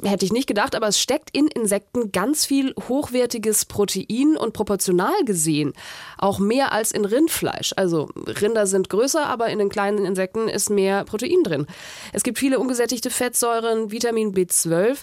hätte 0.02 0.24
ich 0.24 0.32
nicht 0.32 0.46
gedacht, 0.46 0.74
aber 0.74 0.88
es 0.88 1.00
steckt 1.00 1.36
in 1.36 1.48
Insekten 1.48 2.12
ganz 2.12 2.44
viel 2.44 2.74
hochwertiges 2.88 3.64
Protein 3.64 4.36
und 4.36 4.52
proportional 4.52 5.24
gesehen 5.24 5.72
auch 6.18 6.38
mehr 6.38 6.72
als 6.72 6.92
in 6.92 7.04
Rindfleisch. 7.04 7.72
Also 7.76 8.08
Rinder 8.26 8.66
sind 8.66 8.90
größer, 8.90 9.26
aber 9.26 9.48
in 9.48 9.58
den 9.58 9.68
kleinen 9.68 10.04
Insekten 10.04 10.48
ist 10.48 10.68
mehr 10.68 11.04
Protein 11.04 11.42
drin. 11.44 11.66
Es 12.12 12.22
gibt 12.22 12.38
viele 12.38 12.58
ungesättigte 12.58 13.10
Fettsäuren, 13.10 13.90
Vitamin 13.90 14.34
B12. 14.34 14.98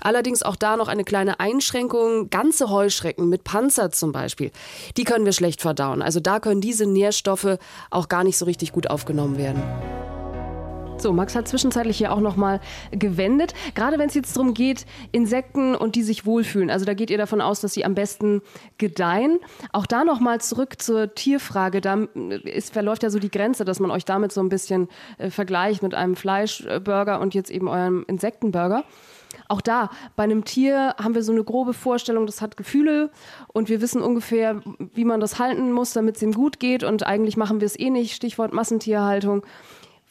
Allerdings 0.00 0.42
auch 0.42 0.56
da 0.56 0.76
noch 0.76 0.88
eine 0.88 1.04
kleine 1.04 1.40
Einschränkung. 1.40 2.28
Ganze 2.30 2.70
Heuschrecken 2.70 3.28
mit 3.28 3.44
Panzer 3.44 3.90
zum 3.90 4.12
Beispiel, 4.12 4.50
die 4.96 5.04
können 5.04 5.24
wir 5.24 5.32
schlecht 5.32 5.62
verdauen. 5.62 6.02
Also 6.02 6.20
da 6.20 6.40
können 6.40 6.60
diese 6.60 6.86
Nährstoffe 6.86 7.58
auch 7.90 8.08
gar 8.08 8.24
nicht 8.24 8.36
so 8.36 8.44
richtig 8.44 8.72
gut 8.72 8.90
aufgenommen 8.90 9.38
werden. 9.38 9.62
So, 10.98 11.12
Max 11.12 11.36
hat 11.36 11.46
zwischenzeitlich 11.46 11.98
hier 11.98 12.10
auch 12.10 12.20
nochmal 12.20 12.60
gewendet. 12.90 13.52
Gerade 13.74 13.98
wenn 13.98 14.08
es 14.08 14.14
jetzt 14.14 14.34
darum 14.36 14.54
geht, 14.54 14.86
Insekten 15.12 15.74
und 15.74 15.94
die 15.94 16.02
sich 16.02 16.24
wohlfühlen. 16.24 16.70
Also 16.70 16.86
da 16.86 16.94
geht 16.94 17.10
ihr 17.10 17.18
davon 17.18 17.42
aus, 17.42 17.60
dass 17.60 17.74
sie 17.74 17.84
am 17.84 17.94
besten 17.94 18.40
gedeihen. 18.78 19.38
Auch 19.72 19.84
da 19.84 20.04
nochmal 20.04 20.40
zurück 20.40 20.80
zur 20.80 21.14
Tierfrage. 21.14 21.82
Da 21.82 22.06
ist, 22.44 22.72
verläuft 22.72 23.02
ja 23.02 23.10
so 23.10 23.18
die 23.18 23.30
Grenze, 23.30 23.66
dass 23.66 23.78
man 23.78 23.90
euch 23.90 24.06
damit 24.06 24.32
so 24.32 24.40
ein 24.40 24.48
bisschen 24.48 24.88
äh, 25.18 25.30
vergleicht 25.30 25.82
mit 25.82 25.94
einem 25.94 26.16
Fleischburger 26.16 27.20
und 27.20 27.34
jetzt 27.34 27.50
eben 27.50 27.68
eurem 27.68 28.04
Insektenburger. 28.08 28.84
Auch 29.48 29.60
da, 29.60 29.90
bei 30.16 30.22
einem 30.22 30.44
Tier 30.44 30.94
haben 30.98 31.14
wir 31.14 31.22
so 31.22 31.32
eine 31.32 31.44
grobe 31.44 31.74
Vorstellung, 31.74 32.24
das 32.24 32.40
hat 32.40 32.56
Gefühle 32.56 33.10
und 33.48 33.68
wir 33.68 33.82
wissen 33.82 34.00
ungefähr, 34.00 34.62
wie 34.94 35.04
man 35.04 35.20
das 35.20 35.38
halten 35.38 35.72
muss, 35.72 35.92
damit 35.92 36.16
es 36.16 36.22
ihm 36.22 36.32
gut 36.32 36.58
geht 36.58 36.84
und 36.84 37.06
eigentlich 37.06 37.36
machen 37.36 37.60
wir 37.60 37.66
es 37.66 37.78
eh 37.78 37.90
nicht, 37.90 38.14
Stichwort 38.14 38.54
Massentierhaltung. 38.54 39.42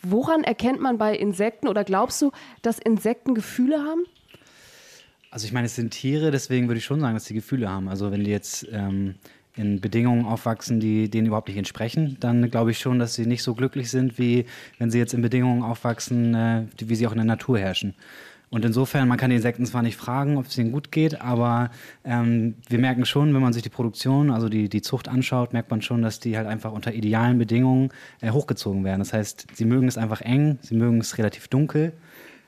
Woran 0.07 0.43
erkennt 0.43 0.81
man 0.81 0.97
bei 0.97 1.15
Insekten 1.15 1.67
oder 1.67 1.83
glaubst 1.83 2.21
du, 2.21 2.31
dass 2.62 2.79
Insekten 2.79 3.33
Gefühle 3.33 3.79
haben? 3.79 4.03
Also 5.31 5.47
ich 5.47 5.53
meine, 5.53 5.65
es 5.65 5.75
sind 5.75 5.91
Tiere, 5.91 6.31
deswegen 6.31 6.67
würde 6.67 6.77
ich 6.77 6.85
schon 6.85 7.01
sagen, 7.01 7.15
dass 7.15 7.25
sie 7.25 7.33
Gefühle 7.33 7.69
haben. 7.69 7.89
Also 7.89 8.12
wenn 8.12 8.24
die 8.24 8.31
jetzt 8.31 8.67
ähm, 8.71 9.15
in 9.55 9.81
Bedingungen 9.81 10.25
aufwachsen, 10.25 10.79
die 10.79 11.09
denen 11.09 11.27
überhaupt 11.27 11.47
nicht 11.47 11.57
entsprechen, 11.57 12.17
dann 12.19 12.50
glaube 12.50 12.71
ich 12.71 12.79
schon, 12.79 13.00
dass 13.00 13.15
sie 13.15 13.25
nicht 13.25 13.43
so 13.43 13.53
glücklich 13.55 13.89
sind, 13.89 14.17
wie 14.19 14.45
wenn 14.77 14.91
sie 14.91 15.00
jetzt 15.00 15.13
in 15.13 15.21
Bedingungen 15.21 15.63
aufwachsen, 15.63 16.33
äh, 16.35 16.63
wie 16.77 16.95
sie 16.95 17.07
auch 17.07 17.12
in 17.12 17.17
der 17.17 17.25
Natur 17.25 17.59
herrschen. 17.59 17.95
Und 18.49 18.63
insofern, 18.63 19.07
man 19.07 19.17
kann 19.17 19.29
die 19.29 19.35
Insekten 19.35 19.65
zwar 19.65 19.81
nicht 19.81 19.97
fragen, 19.97 20.37
ob 20.37 20.45
es 20.45 20.57
ihnen 20.57 20.71
gut 20.71 20.91
geht, 20.91 21.21
aber 21.21 21.71
ähm, 22.03 22.55
wir 22.69 22.79
merken 22.79 23.05
schon, 23.05 23.33
wenn 23.33 23.41
man 23.41 23.53
sich 23.53 23.63
die 23.63 23.69
Produktion, 23.69 24.31
also 24.31 24.49
die, 24.49 24.69
die 24.69 24.81
Zucht 24.81 25.07
anschaut, 25.07 25.51
merkt 25.51 25.71
man 25.71 25.81
schon, 25.81 26.01
dass 26.01 26.19
die 26.19 26.37
halt 26.37 26.47
einfach 26.47 26.71
unter 26.71 26.93
idealen 26.93 27.37
Bedingungen 27.37 27.89
äh, 28.21 28.31
hochgezogen 28.31 28.83
werden. 28.83 28.99
Das 28.99 29.13
heißt, 29.13 29.47
sie 29.53 29.65
mögen 29.65 29.87
es 29.87 29.97
einfach 29.97 30.21
eng, 30.21 30.59
sie 30.61 30.75
mögen 30.75 30.99
es 30.99 31.17
relativ 31.17 31.47
dunkel. 31.47 31.93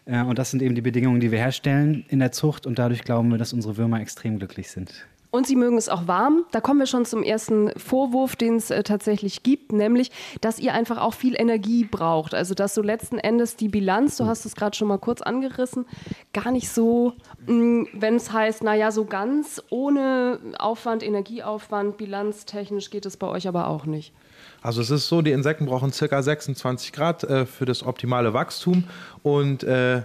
Äh, 0.05 0.21
und 0.21 0.39
das 0.39 0.51
sind 0.51 0.61
eben 0.61 0.75
die 0.75 0.81
Bedingungen, 0.81 1.19
die 1.19 1.31
wir 1.31 1.39
herstellen 1.39 2.05
in 2.09 2.19
der 2.19 2.31
Zucht. 2.31 2.65
Und 2.65 2.79
dadurch 2.79 3.03
glauben 3.03 3.29
wir, 3.29 3.37
dass 3.37 3.53
unsere 3.53 3.77
Würmer 3.77 3.99
extrem 3.99 4.37
glücklich 4.37 4.69
sind. 4.69 5.05
Und 5.29 5.45
sie 5.45 5.55
mögen 5.55 5.77
es 5.77 5.89
auch 5.89 6.07
warm. 6.07 6.45
Da 6.51 6.61
kommen 6.61 6.79
wir 6.79 6.87
schon 6.87 7.05
zum 7.05 7.21
ersten 7.21 7.71
Vorwurf, 7.77 8.35
den 8.35 8.55
es 8.55 8.71
äh, 8.71 8.83
tatsächlich 8.83 9.43
gibt, 9.43 9.73
nämlich, 9.73 10.11
dass 10.41 10.57
ihr 10.57 10.73
einfach 10.73 10.97
auch 10.97 11.13
viel 11.13 11.35
Energie 11.39 11.83
braucht. 11.83 12.33
Also, 12.33 12.53
dass 12.53 12.73
so 12.73 12.81
letzten 12.81 13.19
Endes 13.19 13.57
die 13.57 13.67
Bilanz, 13.67 14.17
du 14.17 14.25
hast 14.25 14.45
es 14.45 14.55
gerade 14.55 14.75
schon 14.75 14.87
mal 14.87 14.99
kurz 14.99 15.21
angerissen, 15.21 15.85
gar 16.33 16.51
nicht 16.51 16.69
so, 16.69 17.13
mm, 17.45 17.83
wenn 17.93 18.15
es 18.15 18.31
heißt, 18.31 18.63
naja, 18.63 18.91
so 18.91 19.05
ganz 19.05 19.61
ohne 19.69 20.39
Aufwand, 20.59 21.03
Energieaufwand, 21.03 21.97
bilanztechnisch 21.97 22.89
geht 22.89 23.05
es 23.05 23.17
bei 23.17 23.27
euch 23.27 23.47
aber 23.47 23.67
auch 23.67 23.85
nicht. 23.85 24.13
Also 24.61 24.81
es 24.81 24.89
ist 24.89 25.07
so, 25.07 25.21
die 25.21 25.31
Insekten 25.31 25.65
brauchen 25.65 25.91
ca. 25.91 26.21
26 26.21 26.93
Grad 26.93 27.23
äh, 27.23 27.45
für 27.45 27.65
das 27.65 27.83
optimale 27.83 28.33
Wachstum 28.33 28.85
und 29.23 29.63
äh, 29.63 30.01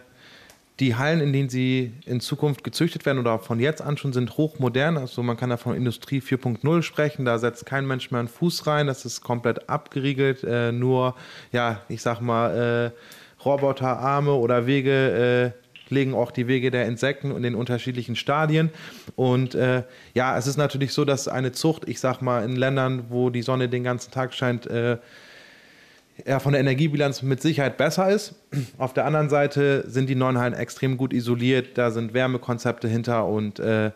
die 0.81 0.97
Hallen, 0.97 1.21
in 1.21 1.33
denen 1.33 1.49
sie 1.49 1.93
in 2.07 2.21
Zukunft 2.21 2.65
gezüchtet 2.65 3.05
werden 3.05 3.19
oder 3.19 3.39
von 3.39 3.61
jetzt 3.61 3.83
an 3.83 3.97
schon 3.97 4.13
sind 4.13 4.37
hochmodern. 4.37 4.97
Also 4.97 5.23
man 5.23 5.37
kann 5.37 5.51
da 5.51 5.57
von 5.57 5.77
Industrie 5.77 6.21
4.0 6.21 6.83
sprechen. 6.83 7.25
Da 7.25 7.39
setzt 7.39 7.67
kein 7.67 7.87
Mensch 7.87 8.11
mehr 8.11 8.21
einen 8.21 8.29
Fuß 8.29 8.67
rein. 8.67 8.87
Das 8.87 9.05
ist 9.05 9.21
komplett 9.21 9.69
abgeriegelt. 9.69 10.43
Äh, 10.45 10.73
nur, 10.73 11.15
ja, 11.53 11.83
ich 11.89 12.03
sag 12.03 12.21
mal, 12.21 12.93
äh, 12.93 13.45
Roboterarme 13.45 14.33
oder 14.33 14.67
Wege 14.67 15.53
äh, 15.55 15.63
legen 15.93 16.15
auch 16.15 16.31
die 16.31 16.49
Wege 16.49 16.71
der 16.71 16.87
Insekten 16.87 17.37
in 17.37 17.43
den 17.43 17.55
unterschiedlichen 17.55 18.17
Stadien. 18.17 18.71
Und 19.15 19.55
äh, 19.55 19.83
ja, 20.15 20.37
es 20.39 20.47
ist 20.47 20.57
natürlich 20.57 20.93
so, 20.93 21.05
dass 21.05 21.29
eine 21.29 21.53
Zucht, 21.53 21.87
ich 21.87 22.01
sag 22.01 22.23
mal, 22.23 22.45
in 22.45 22.57
Ländern, 22.57 23.05
wo 23.11 23.31
die 23.31 23.43
Sonne 23.43 23.69
den 23.69 23.85
ganzen 23.85 24.11
Tag 24.11 24.33
scheint, 24.33 24.67
äh, 24.67 24.97
ja, 26.27 26.39
von 26.39 26.53
der 26.53 26.61
Energiebilanz 26.61 27.23
mit 27.23 27.41
Sicherheit 27.41 27.77
besser 27.77 28.11
ist. 28.11 28.35
Auf 28.79 28.93
der 28.93 29.07
anderen 29.07 29.29
Seite 29.29 29.85
sind 29.89 30.09
die 30.09 30.15
neuen 30.15 30.39
Hallen 30.39 30.55
extrem 30.55 30.97
gut 30.97 31.13
isoliert, 31.13 31.79
da 31.79 31.91
sind 31.91 32.15
Wärmekonzepte 32.15 32.89
hinter 32.89 33.27
und 33.27 33.59
äh, 33.59 33.93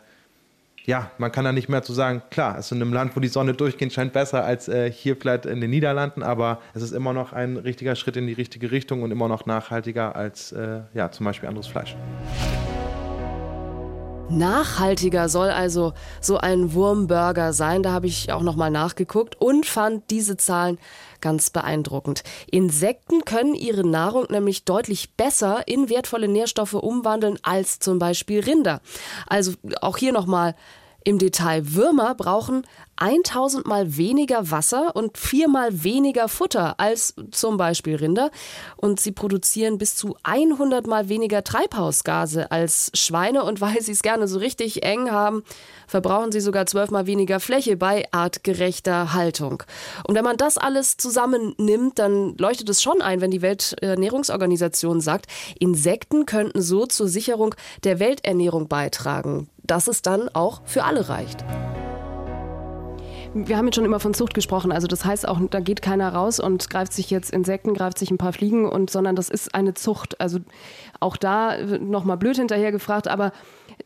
ja, 0.87 1.11
man 1.19 1.33
kann 1.33 1.45
da 1.45 1.53
nicht 1.53 1.69
mehr 1.69 1.83
zu 1.83 1.93
sagen, 1.93 2.23
klar, 2.31 2.57
es 2.59 2.67
ist 2.67 2.73
in 2.73 2.81
einem 2.81 2.93
Land, 2.93 3.17
wo 3.17 3.21
die 3.21 3.29
Sonne 3.29 3.55
durchgehend 3.55 3.93
scheint, 3.93 4.13
besser 4.13 4.45
als 4.45 4.69
äh, 4.69 4.91
hier 4.91 5.17
vielleicht 5.17 5.45
in 5.45 5.61
den 5.61 5.71
Niederlanden, 5.71 6.23
aber 6.23 6.61
es 6.75 6.83
ist 6.83 6.93
immer 6.93 7.13
noch 7.13 7.33
ein 7.33 7.57
richtiger 7.57 7.97
Schritt 7.97 8.17
in 8.17 8.29
die 8.29 8.33
richtige 8.33 8.71
Richtung 8.71 9.03
und 9.03 9.11
immer 9.11 9.29
noch 9.29 9.47
nachhaltiger 9.47 10.15
als 10.15 10.53
äh, 10.53 10.81
ja, 10.95 11.11
zum 11.11 11.27
Beispiel 11.27 11.49
anderes 11.49 11.67
Fleisch. 11.67 11.97
Nachhaltiger 14.29 15.29
soll 15.29 15.51
also 15.51 15.93
so 16.21 16.39
ein 16.39 16.75
Wurmburger 16.75 17.53
sein. 17.53 17.83
Da 17.83 17.93
habe 17.93 18.07
ich 18.09 18.33
auch 18.33 18.43
nochmal 18.43 18.71
nachgeguckt 18.71 19.41
und 19.41 19.67
fand 19.67 20.11
diese 20.11 20.37
Zahlen 20.37 20.79
ganz 21.21 21.51
beeindruckend. 21.51 22.25
Insekten 22.51 23.25
können 23.25 23.55
ihre 23.55 23.87
Nahrung 23.87 24.27
nämlich 24.31 24.65
deutlich 24.65 25.15
besser 25.15 25.67
in 25.67 25.89
wertvolle 25.89 26.29
Nährstoffe 26.29 26.75
umwandeln 26.75 27.39
als 27.43 27.79
zum 27.79 27.99
Beispiel 27.99 28.41
Rinder. 28.41 28.81
Also 29.27 29.53
auch 29.81 29.97
hier 29.97 30.13
nochmal 30.13 30.57
im 31.07 31.19
Detail. 31.19 31.75
Würmer 31.75 32.17
brauchen 32.17 32.67
1000 32.97 33.65
mal 33.65 33.97
weniger 33.97 34.51
Wasser 34.51 34.97
und 34.97 35.17
viermal 35.19 35.85
weniger 35.85 36.29
Futter 36.29 36.81
als 36.81 37.15
zum 37.31 37.57
Beispiel 37.57 37.95
Rinder. 37.95 38.33
Und 38.77 38.99
sie 38.99 39.13
produzieren 39.13 39.79
bis 39.79 39.95
zu 39.95 40.17
100 40.25 40.89
mal 40.89 41.09
weniger 41.09 41.45
Treibhausgase 41.45 42.51
als 42.51 42.91
Schweine. 42.95 43.45
Und 43.45 43.61
weil 43.61 43.81
sie 43.83 43.93
es 43.93 44.03
gerne 44.03 44.27
so 44.27 44.41
richtig 44.41 44.83
eng 44.83 45.13
haben, 45.13 45.45
verbrauchen 45.87 46.33
sie 46.33 46.41
sogar 46.41 46.67
zwölfmal 46.67 47.07
weniger 47.07 47.39
Fläche 47.39 47.77
bei 47.77 48.07
artgerechter 48.11 49.13
Haltung. 49.13 49.63
Und 50.09 50.17
wenn 50.17 50.25
man 50.25 50.37
das 50.37 50.59
alles 50.59 50.97
zusammennimmt, 50.97 52.01
dann 52.01 52.37
leuchtet 52.37 52.69
es 52.69 52.83
schon 52.83 53.01
ein, 53.01 53.21
wenn 53.21 53.31
die 53.31 53.43
Welternährungsorganisation 53.43 55.01
sagt, 55.01 55.27
Insekten 55.61 56.27
könnten 56.27 56.63
so 56.63 56.87
zur 56.87 57.07
Sicherung 57.07 57.55
der 57.85 58.01
Welternährung 58.01 58.67
beitragen, 58.67 59.49
dass 59.67 59.89
es 59.89 60.03
dann 60.03 60.29
auch 60.35 60.63
für 60.65 60.85
alle 60.85 61.09
reicht 61.09 61.45
wir 63.45 63.57
haben 63.57 63.67
jetzt 63.67 63.75
schon 63.75 63.85
immer 63.85 64.01
von 64.01 64.15
Zucht 64.15 64.35
gesprochen. 64.35 64.73
Also 64.73 64.87
das 64.87 65.05
heißt 65.05 65.29
auch, 65.29 65.41
da 65.51 65.61
geht 65.61 65.83
keiner 65.83 66.09
raus 66.13 66.41
und 66.41 66.71
greift 66.71 66.93
sich 66.93 67.11
jetzt 67.11 67.31
Insekten, 67.31 67.75
greift 67.75 67.99
sich 67.99 68.11
ein 68.11 68.19
paar 68.19 68.33
Fliegen 68.33 68.67
und 68.67 68.91
sondern 68.91 69.15
das 69.15 69.29
ist 69.29 69.55
eine 69.55 69.75
Zucht. 69.75 70.21
Also 70.21 70.39
auch 71.01 71.17
da 71.17 71.59
nochmal 71.79 72.17
blöd 72.17 72.37
hinterher 72.37 72.73
gefragt, 72.73 73.09
aber 73.09 73.33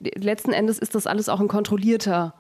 letzten 0.01 0.53
Endes 0.53 0.79
ist 0.79 0.95
das 0.95 1.07
alles 1.07 1.29
auch 1.29 1.41
ein 1.41 1.49
kontrollierter, 1.49 2.35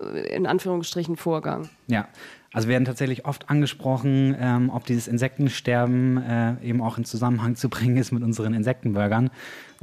äh, 0.00 0.34
in 0.34 0.46
Anführungsstrichen, 0.46 1.16
Vorgang. 1.16 1.68
Ja, 1.86 2.08
also 2.52 2.68
werden 2.68 2.84
tatsächlich 2.84 3.26
oft 3.26 3.50
angesprochen, 3.50 4.36
ähm, 4.38 4.70
ob 4.70 4.86
dieses 4.86 5.08
Insektensterben 5.08 6.22
äh, 6.22 6.54
eben 6.62 6.80
auch 6.80 6.96
in 6.96 7.04
Zusammenhang 7.04 7.56
zu 7.56 7.68
bringen 7.68 7.96
ist 7.96 8.12
mit 8.12 8.22
unseren 8.22 8.54
Insektenburgern. 8.54 9.30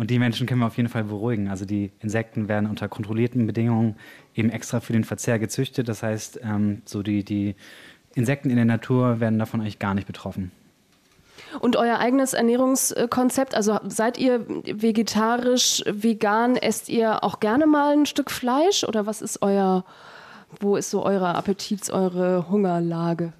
Und 0.02 0.10
die 0.10 0.18
Menschen 0.18 0.48
können 0.48 0.62
wir 0.62 0.66
auf 0.66 0.78
jeden 0.78 0.90
Fall 0.90 1.04
beruhigen. 1.04 1.48
Also 1.48 1.64
die 1.64 1.92
Insekten 2.00 2.48
werden 2.48 2.68
unter 2.68 2.88
kontrollierten 2.88 3.46
Bedingungen 3.46 3.98
eben 4.34 4.50
extra 4.50 4.80
für 4.80 4.94
den 4.94 5.04
Verzehr 5.04 5.38
gezüchtet. 5.38 5.88
Das 5.88 6.02
heißt, 6.02 6.40
ähm, 6.44 6.82
so 6.86 7.04
die, 7.04 7.24
die 7.24 7.54
Insekten 8.16 8.50
in 8.50 8.56
der 8.56 8.66
Natur 8.66 9.20
werden 9.20 9.38
davon 9.38 9.62
eigentlich 9.62 9.78
gar 9.78 9.94
nicht 9.94 10.08
betroffen. 10.08 10.52
Und 11.60 11.76
euer 11.76 12.00
eigenes 12.00 12.34
Ernährungskonzept, 12.34 13.54
also 13.54 13.80
seid 13.90 14.18
ihr 14.18 14.44
vegetarisch, 14.66 15.84
vegan, 15.86 16.56
esst 16.56 16.90
ihr 16.90 17.24
auch 17.24 17.40
gerne 17.40 17.68
mal 17.68 17.94
ein 17.96 18.08
Stück 18.08 18.32
Fleisch 18.32 18.84
oder 18.84 19.06
was 19.06 19.22
ist 19.22 19.44
euer 19.44 19.86
wo 20.60 20.78
ist 20.78 20.90
so 20.90 21.06
eure 21.06 21.36
Appetits, 21.36 21.92
eure 21.92 22.50
Hungerlage? 22.50 23.34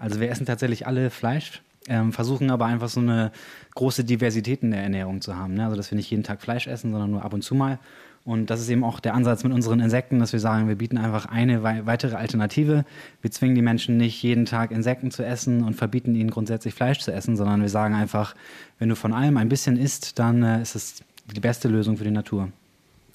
Also 0.00 0.18
wir 0.18 0.28
essen 0.28 0.44
tatsächlich 0.44 0.88
alle 0.88 1.10
Fleisch, 1.10 1.62
ähm, 1.88 2.12
versuchen 2.12 2.50
aber 2.50 2.66
einfach 2.66 2.88
so 2.88 3.00
eine 3.00 3.32
große 3.74 4.04
Diversität 4.04 4.62
in 4.62 4.70
der 4.70 4.82
Ernährung 4.82 5.20
zu 5.20 5.36
haben. 5.36 5.54
Ne? 5.54 5.64
Also 5.64 5.76
dass 5.76 5.90
wir 5.90 5.96
nicht 5.96 6.10
jeden 6.10 6.24
Tag 6.24 6.40
Fleisch 6.40 6.66
essen, 6.66 6.92
sondern 6.92 7.10
nur 7.10 7.24
ab 7.24 7.32
und 7.32 7.42
zu 7.42 7.54
mal. 7.54 7.78
Und 8.24 8.48
das 8.48 8.60
ist 8.60 8.70
eben 8.70 8.84
auch 8.84 9.00
der 9.00 9.14
Ansatz 9.14 9.44
mit 9.44 9.52
unseren 9.52 9.80
Insekten, 9.80 10.18
dass 10.18 10.32
wir 10.32 10.40
sagen, 10.40 10.66
wir 10.66 10.76
bieten 10.76 10.96
einfach 10.96 11.26
eine 11.26 11.62
weitere 11.62 12.16
Alternative. 12.16 12.86
Wir 13.20 13.30
zwingen 13.30 13.54
die 13.54 13.60
Menschen 13.60 13.98
nicht 13.98 14.22
jeden 14.22 14.46
Tag 14.46 14.70
Insekten 14.70 15.10
zu 15.10 15.22
essen 15.22 15.62
und 15.62 15.74
verbieten 15.74 16.14
ihnen 16.14 16.30
grundsätzlich 16.30 16.72
Fleisch 16.72 17.00
zu 17.00 17.12
essen, 17.12 17.36
sondern 17.36 17.60
wir 17.60 17.68
sagen 17.68 17.94
einfach, 17.94 18.34
wenn 18.78 18.88
du 18.88 18.96
von 18.96 19.12
allem 19.12 19.36
ein 19.36 19.50
bisschen 19.50 19.76
isst, 19.76 20.18
dann 20.18 20.42
äh, 20.42 20.62
ist 20.62 20.74
es 20.74 21.02
die 21.34 21.40
beste 21.40 21.68
Lösung 21.68 21.98
für 21.98 22.04
die 22.04 22.10
Natur. 22.10 22.48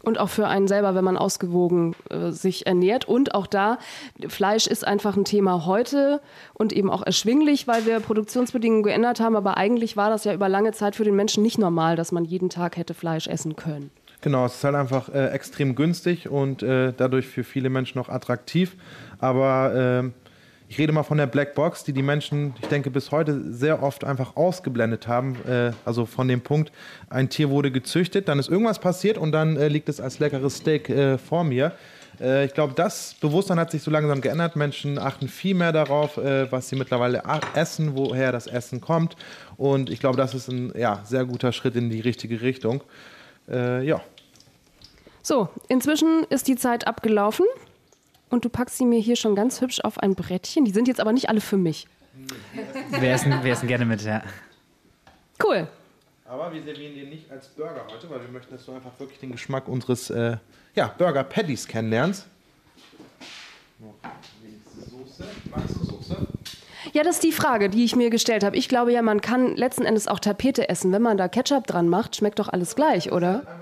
Und 0.03 0.17
auch 0.17 0.29
für 0.29 0.47
einen 0.47 0.67
selber, 0.67 0.95
wenn 0.95 1.03
man 1.03 1.17
ausgewogen 1.17 1.93
äh, 2.09 2.31
sich 2.31 2.65
ernährt. 2.65 3.05
Und 3.05 3.35
auch 3.35 3.47
da, 3.47 3.79
Fleisch 4.27 4.65
ist 4.65 4.87
einfach 4.87 5.17
ein 5.17 5.25
Thema 5.25 5.65
heute 5.65 6.21
und 6.53 6.71
eben 6.71 6.89
auch 6.89 7.05
erschwinglich, 7.05 7.67
weil 7.67 7.85
wir 7.85 7.99
Produktionsbedingungen 7.99 8.83
geändert 8.83 9.19
haben. 9.19 9.35
Aber 9.35 9.57
eigentlich 9.57 9.97
war 9.97 10.09
das 10.09 10.23
ja 10.23 10.33
über 10.33 10.47
lange 10.47 10.71
Zeit 10.71 10.95
für 10.95 11.03
den 11.03 11.15
Menschen 11.15 11.43
nicht 11.43 11.57
normal, 11.57 11.97
dass 11.97 12.11
man 12.11 12.23
jeden 12.23 12.49
Tag 12.49 12.77
hätte 12.77 12.93
Fleisch 12.93 13.27
essen 13.27 13.57
können. 13.57 13.91
Genau, 14.21 14.45
es 14.45 14.55
ist 14.55 14.63
halt 14.63 14.75
einfach 14.75 15.09
äh, 15.09 15.27
extrem 15.29 15.75
günstig 15.75 16.29
und 16.29 16.61
äh, 16.61 16.93
dadurch 16.95 17.27
für 17.27 17.43
viele 17.43 17.69
Menschen 17.69 17.99
auch 17.99 18.09
attraktiv. 18.09 18.75
Aber 19.19 20.03
äh, 20.05 20.28
ich 20.69 20.77
rede 20.77 20.93
mal 20.93 21.01
von 21.01 21.17
der 21.17 21.25
Black 21.25 21.55
Box, 21.55 21.83
die 21.83 21.93
die 21.93 22.03
Menschen, 22.03 22.53
ich 22.61 22.67
denke, 22.67 22.91
bis 22.91 23.09
heute 23.11 23.51
sehr 23.51 23.81
oft 23.81 24.03
einfach 24.03 24.35
ausgeblendet 24.35 25.07
haben. 25.07 25.35
Äh, 25.47 25.71
also 25.83 26.05
von 26.05 26.27
dem 26.27 26.41
Punkt, 26.41 26.71
ein 27.09 27.27
Tier 27.27 27.49
wurde 27.49 27.71
gezüchtet, 27.71 28.27
dann 28.27 28.37
ist 28.37 28.49
irgendwas 28.49 28.77
passiert 28.77 29.17
und 29.17 29.31
dann 29.31 29.57
äh, 29.57 29.67
liegt 29.67 29.89
es 29.89 29.99
als 29.99 30.19
leckeres 30.19 30.57
Steak 30.57 30.89
äh, 30.89 31.17
vor 31.17 31.43
mir. 31.43 31.73
Ich 32.43 32.53
glaube, 32.53 32.73
das 32.75 33.13
Bewusstsein 33.21 33.57
hat 33.61 33.71
sich 33.71 33.81
so 33.81 33.89
langsam 33.89 34.19
geändert. 34.19 34.57
Menschen 34.57 34.99
achten 34.99 35.29
viel 35.29 35.55
mehr 35.55 35.71
darauf, 35.71 36.17
was 36.17 36.67
sie 36.67 36.75
mittlerweile 36.75 37.23
essen, 37.53 37.95
woher 37.95 38.33
das 38.33 38.45
Essen 38.45 38.81
kommt. 38.81 39.15
Und 39.55 39.89
ich 39.89 40.01
glaube, 40.01 40.17
das 40.17 40.33
ist 40.33 40.49
ein 40.49 40.73
ja, 40.77 40.99
sehr 41.05 41.23
guter 41.23 41.53
Schritt 41.53 41.77
in 41.77 41.89
die 41.89 42.01
richtige 42.01 42.41
Richtung. 42.41 42.83
Äh, 43.49 43.85
ja. 43.85 44.01
So, 45.21 45.47
inzwischen 45.69 46.25
ist 46.29 46.49
die 46.49 46.57
Zeit 46.57 46.87
abgelaufen 46.87 47.45
und 48.29 48.45
du 48.45 48.49
packst 48.49 48.77
sie 48.77 48.85
mir 48.85 48.99
hier 48.99 49.15
schon 49.15 49.35
ganz 49.35 49.61
hübsch 49.61 49.79
auf 49.81 49.97
ein 49.99 50.15
Brettchen. 50.15 50.65
Die 50.65 50.71
sind 50.71 50.87
jetzt 50.87 50.99
aber 50.99 51.13
nicht 51.13 51.29
alle 51.29 51.41
für 51.41 51.57
mich. 51.57 51.87
Wir 52.91 53.11
essen, 53.11 53.33
wir 53.43 53.51
essen 53.51 53.67
gerne 53.67 53.85
mit, 53.85 54.01
ja. 54.03 54.21
Cool. 55.43 55.67
Aber 56.25 56.53
wir 56.53 56.61
servieren 56.61 56.93
dir 56.93 57.07
nicht 57.07 57.31
als 57.31 57.47
Burger 57.47 57.85
heute, 57.91 58.09
weil 58.09 58.21
wir 58.21 58.29
möchten, 58.29 58.53
dass 58.53 58.65
du 58.65 58.73
einfach 58.73 58.91
wirklich 58.99 59.19
den 59.19 59.31
Geschmack 59.31 59.67
unseres 59.67 60.09
äh, 60.09 60.37
ja, 60.75 60.93
Burger 60.97 61.23
Patties 61.23 61.67
kennenlernst. 61.67 62.27
Soße. 64.89 65.23
Magst 65.49 65.75
du 65.75 65.85
Soße? 65.85 66.27
Ja, 66.93 67.03
das 67.03 67.15
ist 67.15 67.23
die 67.23 67.31
Frage, 67.31 67.69
die 67.69 67.83
ich 67.83 67.95
mir 67.95 68.09
gestellt 68.09 68.43
habe. 68.43 68.57
Ich 68.57 68.69
glaube 68.69 68.91
ja, 68.91 69.01
man 69.01 69.21
kann 69.21 69.55
letzten 69.55 69.85
Endes 69.85 70.07
auch 70.07 70.19
Tapete 70.19 70.69
essen. 70.69 70.91
Wenn 70.91 71.01
man 71.01 71.17
da 71.17 71.27
Ketchup 71.27 71.67
dran 71.67 71.89
macht, 71.89 72.15
schmeckt 72.15 72.39
doch 72.39 72.49
alles 72.49 72.75
gleich, 72.75 73.11
oder? 73.11 73.58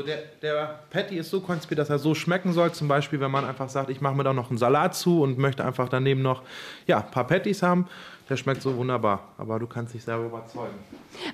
Also 0.00 0.12
der, 0.12 0.22
der 0.40 0.78
Patty 0.88 1.18
ist 1.18 1.28
so 1.28 1.40
konzipiert, 1.40 1.78
dass 1.78 1.90
er 1.90 1.98
so 1.98 2.14
schmecken 2.14 2.54
soll. 2.54 2.72
Zum 2.72 2.88
Beispiel, 2.88 3.20
wenn 3.20 3.30
man 3.30 3.44
einfach 3.44 3.68
sagt, 3.68 3.90
ich 3.90 4.00
mache 4.00 4.14
mir 4.14 4.24
da 4.24 4.32
noch 4.32 4.48
einen 4.48 4.56
Salat 4.56 4.94
zu 4.94 5.20
und 5.20 5.36
möchte 5.36 5.62
einfach 5.62 5.90
daneben 5.90 6.22
noch 6.22 6.42
ja, 6.86 7.00
ein 7.00 7.10
paar 7.10 7.26
Patties 7.26 7.62
haben. 7.62 7.86
Der 8.30 8.38
schmeckt 8.38 8.62
so 8.62 8.76
wunderbar, 8.76 9.28
aber 9.36 9.58
du 9.58 9.66
kannst 9.66 9.92
dich 9.92 10.04
selber 10.04 10.24
überzeugen. 10.24 10.72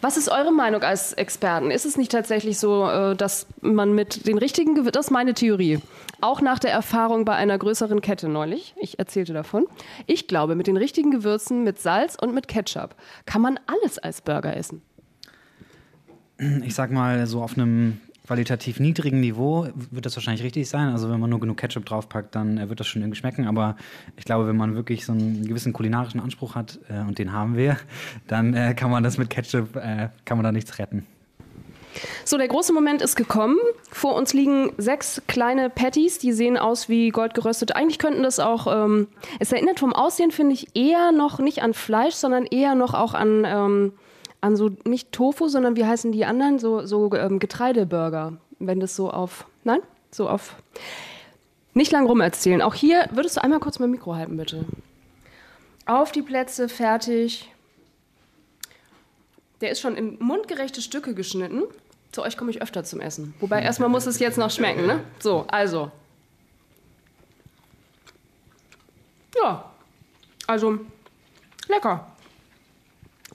Was 0.00 0.16
ist 0.16 0.28
eure 0.28 0.50
Meinung 0.50 0.82
als 0.82 1.12
Experten? 1.12 1.70
Ist 1.70 1.87
es 1.87 1.96
nicht 1.96 2.11
tatsächlich 2.11 2.58
so, 2.58 2.88
äh, 2.88 3.14
dass 3.14 3.46
man 3.61 3.94
mit 3.94 4.26
den 4.26 4.38
richtigen 4.38 4.75
Gewürzen, 4.75 4.92
das 4.92 5.06
ist 5.06 5.12
meine 5.12 5.35
Theorie, 5.35 5.78
auch 6.20 6.40
nach 6.40 6.58
der 6.58 6.73
Erfahrung 6.73 7.25
bei 7.25 7.35
einer 7.35 7.58
größeren 7.58 8.00
Kette 8.00 8.28
neulich, 8.28 8.75
ich 8.80 8.99
erzählte 8.99 9.32
davon, 9.32 9.66
ich 10.06 10.26
glaube, 10.26 10.56
mit 10.56 10.66
den 10.66 10.76
richtigen 10.76 11.12
Gewürzen, 11.12 11.62
mit 11.62 11.78
Salz 11.78 12.16
und 12.20 12.35
mit 12.35 12.49
Ketchup 12.49 12.96
kann 13.26 13.42
man 13.42 13.61
alles 13.66 13.99
als 13.99 14.23
Burger 14.23 14.56
essen. 14.56 14.82
Ich 16.64 16.75
sag 16.75 16.90
mal, 16.90 17.26
so 17.26 17.42
auf 17.42 17.56
einem 17.56 18.00
qualitativ 18.26 18.80
niedrigen 18.80 19.21
Niveau 19.21 19.68
wird 19.90 20.06
das 20.06 20.16
wahrscheinlich 20.16 20.42
richtig 20.42 20.68
sein. 20.68 20.88
Also 20.88 21.11
wenn 21.11 21.21
man 21.21 21.30
nur 21.30 21.40
genug 21.40 21.56
Ketchup 21.56 21.85
draufpackt, 21.87 22.35
dann 22.35 22.59
äh, 22.59 22.68
wird 22.68 22.80
das 22.80 22.87
schon 22.87 23.02
irgendwie 23.02 23.18
schmecken. 23.18 23.47
Aber 23.47 23.76
ich 24.16 24.25
glaube, 24.25 24.47
wenn 24.47 24.56
man 24.56 24.75
wirklich 24.75 25.04
so 25.04 25.12
einen 25.12 25.47
gewissen 25.47 25.73
kulinarischen 25.73 26.21
Anspruch 26.21 26.54
hat, 26.54 26.78
äh, 26.88 27.00
und 27.00 27.18
den 27.18 27.33
haben 27.33 27.56
wir, 27.56 27.76
dann 28.26 28.54
äh, 28.54 28.75
kann 28.75 28.90
man 28.90 29.02
das 29.02 29.18
mit 29.18 29.30
Ketchup, 29.30 29.76
äh, 29.76 30.09
kann 30.25 30.38
man 30.38 30.45
da 30.45 30.52
nichts 30.52 30.78
retten. 30.78 31.06
So, 32.25 32.37
der 32.37 32.49
große 32.49 32.73
Moment 32.73 33.00
ist 33.00 33.16
gekommen. 33.16 33.56
Vor 33.90 34.16
uns 34.16 34.35
liegen 34.35 34.73
sechs 34.76 35.23
kleine 35.28 35.71
Patties, 35.71 36.18
die 36.18 36.33
sehen 36.33 36.59
aus 36.59 36.88
wie 36.88 37.09
goldgeröstet. 37.09 37.75
Eigentlich 37.75 37.99
könnten 37.99 38.23
das 38.23 38.38
auch, 38.38 38.66
ähm, 38.66 39.09
es 39.38 39.52
erinnert 39.52 39.80
vom 39.80 39.92
Aussehen, 39.92 40.30
finde 40.30 40.54
ich, 40.54 40.76
eher 40.76 41.12
noch 41.12 41.39
nicht 41.39 41.62
an 41.62 41.73
Fleisch, 41.73 42.15
sondern 42.15 42.45
eher 42.45 42.75
noch 42.75 42.93
auch 42.93 43.15
an 43.15 43.45
ähm, 43.47 43.93
an 44.47 44.56
so 44.56 44.71
nicht 44.85 45.13
Tofu, 45.13 45.49
sondern 45.49 45.76
wie 45.76 45.85
heißen 45.85 46.13
die 46.13 46.25
anderen? 46.25 46.59
So, 46.59 46.87
so 46.87 47.13
ähm, 47.15 47.39
Getreideburger. 47.39 48.39
Wenn 48.59 48.80
das 48.80 48.97
so 48.97 49.11
auf. 49.11 49.47
Nein? 49.65 49.80
So 50.11 50.28
auf. 50.28 50.54
Nicht 51.75 51.93
lang 51.93 52.06
rumerzählen. 52.06 52.63
Auch 52.63 52.75
hier 52.75 53.09
würdest 53.13 53.37
du 53.37 53.43
einmal 53.43 53.61
kurz 53.61 53.78
mein 53.78 53.91
Mikro 53.91 54.15
halten, 54.15 54.37
bitte. 54.37 54.65
Auf 55.85 56.13
die 56.13 56.23
Plätze, 56.23 56.69
fertig. 56.69 57.52
Der 59.61 59.71
ist 59.71 59.80
schon 59.80 59.97
in 59.97 60.17
mundgerechte 60.21 60.80
Stücke 60.80 61.15
geschnitten. 61.15 61.63
Zu 62.13 62.23
euch 62.23 62.37
komme 62.37 62.50
ich 62.50 62.63
öfter 62.63 62.85
zum 62.85 63.00
Essen. 63.00 63.35
Wobei 63.41 63.63
erstmal 63.63 63.89
muss 63.89 64.06
es 64.06 64.19
jetzt 64.19 64.39
noch 64.39 64.50
schmecken, 64.50 64.87
ne? 64.87 65.00
So, 65.19 65.45
also. 65.49 65.91
Ja. 69.43 69.71
Also, 70.47 70.78
lecker. 71.69 72.06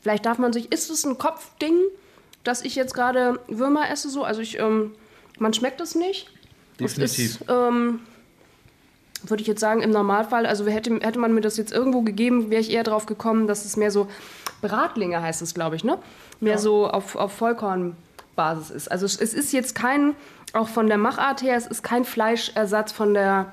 Vielleicht 0.02 0.26
darf 0.26 0.38
man 0.38 0.52
sich, 0.52 0.72
ist 0.72 0.90
es 0.90 1.06
ein 1.06 1.18
Kopfding, 1.18 1.78
dass 2.44 2.64
ich 2.64 2.76
jetzt 2.76 2.94
gerade 2.94 3.40
Würmer 3.48 3.90
esse 3.90 4.10
so? 4.10 4.24
Also 4.24 4.42
ich, 4.42 4.60
ähm, 4.60 4.94
man 5.38 5.54
schmeckt 5.54 5.80
es 5.80 5.96
nicht. 5.96 6.30
Definitiv. 6.80 7.42
Ist, 7.42 7.46
ähm, 7.50 8.00
würde 9.24 9.42
ich 9.42 9.48
jetzt 9.48 9.60
sagen, 9.60 9.82
im 9.82 9.92
Normalfall, 9.92 10.46
also 10.46 10.66
hätte, 10.66 11.00
hätte 11.02 11.20
man 11.20 11.34
mir 11.34 11.42
das 11.42 11.58
jetzt 11.58 11.72
irgendwo 11.72 12.02
gegeben, 12.02 12.50
wäre 12.50 12.62
ich 12.62 12.72
eher 12.72 12.84
drauf 12.84 13.06
gekommen, 13.06 13.48
dass 13.48 13.66
es 13.66 13.78
mehr 13.78 13.92
so 13.92 14.08
Bratlinge 14.62 15.22
heißt 15.22 15.42
es, 15.42 15.54
glaube 15.54 15.76
ich, 15.76 15.84
ne? 15.84 15.98
Mehr 16.40 16.54
ja. 16.54 16.58
so 16.58 16.88
auf, 16.88 17.16
auf 17.16 17.32
Vollkornbasis 17.34 18.72
ist. 18.72 18.92
Also 18.92 19.06
es 19.06 19.16
ist 19.16 19.54
jetzt 19.54 19.76
kein, 19.76 20.16
auch 20.54 20.68
von 20.68 20.88
der 20.88 20.98
Machart 20.98 21.44
her, 21.44 21.56
es 21.56 21.68
ist 21.68 21.84
kein 21.84 22.06
Fleischersatz 22.06 22.92
von 22.92 23.14
der, 23.14 23.52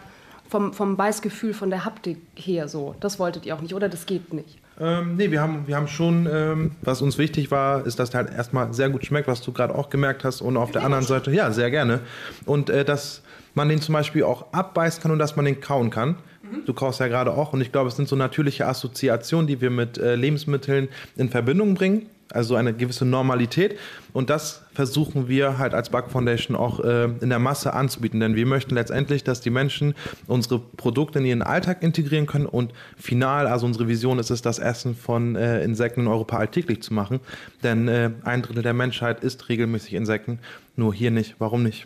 vom, 0.49 0.73
vom 0.73 0.97
Beißgefühl, 0.97 1.53
von 1.53 1.69
der 1.69 1.85
Haptik 1.85 2.19
her 2.35 2.69
so. 2.69 2.95
Das 3.01 3.19
wolltet 3.19 3.45
ihr 3.45 3.55
auch 3.55 3.61
nicht, 3.61 3.75
oder? 3.75 3.91
Das 3.91 4.07
geht 4.07 4.33
nicht. 4.33 4.59
Ähm, 4.81 5.17
nee, 5.17 5.31
wir 5.31 5.41
haben, 5.41 5.67
wir 5.67 5.77
haben 5.77 5.89
schon, 5.89 6.29
ähm, 6.33 6.71
was 6.83 7.03
uns 7.03 7.19
wichtig 7.19 7.51
war, 7.51 7.85
ist, 7.85 7.99
dass 7.99 8.11
der 8.11 8.25
halt 8.25 8.35
erstmal 8.35 8.73
sehr 8.73 8.91
gut 8.91 9.05
schmeckt, 9.05 9.27
was 9.27 9.41
du 9.41 9.53
gerade 9.53 9.75
auch 9.75 9.91
gemerkt 9.91 10.25
hast. 10.25 10.41
Und 10.41 10.57
auf 10.57 10.71
der 10.71 10.85
anderen 10.85 11.05
Seite, 11.05 11.33
ja, 11.33 11.51
sehr 11.51 11.71
gerne. 11.71 12.01
Und 12.47 12.71
äh, 12.71 12.85
dass 12.85 13.23
man 13.55 13.69
den 13.69 13.81
zum 13.81 13.95
Beispiel 13.95 14.23
auch 14.23 14.53
abbeißen 14.53 15.03
kann 15.03 15.11
und 15.11 15.19
dass 15.19 15.35
man 15.35 15.45
den 15.45 15.61
kauen 15.61 15.91
kann. 15.91 16.17
Mhm. 16.43 16.65
Du 16.65 16.75
kaust 16.75 17.01
ja 17.01 17.09
gerade 17.09 17.33
auch. 17.33 17.53
Und 17.53 17.61
ich 17.61 17.73
glaube, 17.73 17.89
es 17.89 17.97
sind 17.97 18.09
so 18.09 18.15
natürliche 18.15 18.67
Assoziationen, 18.67 19.47
die 19.47 19.61
wir 19.61 19.71
mit 19.71 19.99
äh, 19.99 20.15
Lebensmitteln 20.15 20.89
in 21.17 21.29
Verbindung 21.29 21.75
bringen 21.75 22.07
also 22.33 22.57
eine 22.57 22.75
gewisse 22.75 23.05
Normalität. 23.05 23.79
Und 24.13 24.31
das 24.31 24.63
versuchen 24.79 25.27
wir 25.27 25.59
halt 25.59 25.75
als 25.75 25.91
Bug 25.91 26.09
Foundation 26.09 26.57
auch 26.57 26.79
äh, 26.79 27.07
in 27.21 27.31
der 27.31 27.41
Masse 27.41 27.75
anzubieten. 27.75 28.21
Denn 28.21 28.37
wir 28.37 28.47
möchten 28.47 28.77
letztendlich, 28.77 29.25
dass 29.25 29.41
die 29.41 29.51
Menschen 29.51 29.97
unsere 30.29 30.61
Produkte 30.61 31.19
in 31.19 31.25
ihren 31.25 31.43
Alltag 31.43 31.83
integrieren 31.83 32.27
können. 32.27 32.47
Und 32.47 32.73
final, 32.97 33.49
also 33.49 33.67
unsere 33.67 33.89
Vision 33.89 34.21
ist 34.21 34.31
es, 34.31 34.41
das 34.41 34.61
Essen 34.61 34.95
von 34.95 35.35
äh, 35.35 35.65
Insekten 35.65 36.03
in 36.03 36.07
Europa 36.07 36.37
alltäglich 36.37 36.81
zu 36.81 36.95
machen. 36.95 37.19
Denn 37.65 37.89
äh, 37.89 38.13
ein 38.23 38.43
Drittel 38.43 38.63
der 38.63 38.73
Menschheit 38.73 39.25
isst 39.25 39.49
regelmäßig 39.49 39.95
Insekten. 39.95 40.39
Nur 40.77 40.95
hier 40.95 41.11
nicht. 41.11 41.35
Warum 41.41 41.65
nicht? 41.65 41.85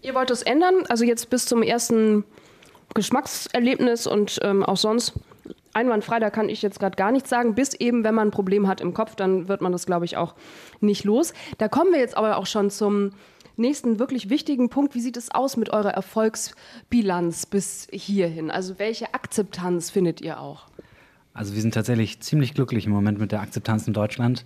Ihr 0.00 0.14
wollt 0.14 0.30
es 0.30 0.40
ändern? 0.40 0.84
Also 0.88 1.04
jetzt 1.04 1.28
bis 1.28 1.44
zum 1.44 1.62
ersten 1.62 2.24
Geschmackserlebnis 2.94 4.06
und 4.06 4.38
ähm, 4.42 4.64
auch 4.64 4.78
sonst 4.78 5.12
einwandfrei, 5.72 6.18
da 6.18 6.30
kann 6.30 6.48
ich 6.48 6.62
jetzt 6.62 6.80
gerade 6.80 6.96
gar 6.96 7.12
nichts 7.12 7.30
sagen, 7.30 7.54
bis 7.54 7.74
eben, 7.74 8.04
wenn 8.04 8.14
man 8.14 8.28
ein 8.28 8.32
Problem 8.32 8.66
hat 8.66 8.80
im 8.80 8.94
Kopf, 8.94 9.14
dann 9.14 9.48
wird 9.48 9.60
man 9.60 9.72
das, 9.72 9.86
glaube 9.86 10.04
ich, 10.04 10.16
auch 10.16 10.34
nicht 10.80 11.04
los. 11.04 11.32
Da 11.58 11.68
kommen 11.68 11.92
wir 11.92 12.00
jetzt 12.00 12.16
aber 12.16 12.36
auch 12.36 12.46
schon 12.46 12.70
zum 12.70 13.12
nächsten 13.56 13.98
wirklich 13.98 14.30
wichtigen 14.30 14.68
Punkt. 14.68 14.94
Wie 14.94 15.00
sieht 15.00 15.16
es 15.16 15.30
aus 15.30 15.56
mit 15.56 15.70
eurer 15.70 15.90
Erfolgsbilanz 15.90 17.46
bis 17.46 17.88
hierhin? 17.90 18.50
Also 18.50 18.78
welche 18.78 19.14
Akzeptanz 19.14 19.90
findet 19.90 20.20
ihr 20.20 20.40
auch? 20.40 20.66
Also 21.34 21.54
wir 21.54 21.62
sind 21.62 21.74
tatsächlich 21.74 22.20
ziemlich 22.20 22.54
glücklich 22.54 22.86
im 22.86 22.92
Moment 22.92 23.18
mit 23.18 23.32
der 23.32 23.40
Akzeptanz 23.40 23.86
in 23.86 23.92
Deutschland. 23.92 24.44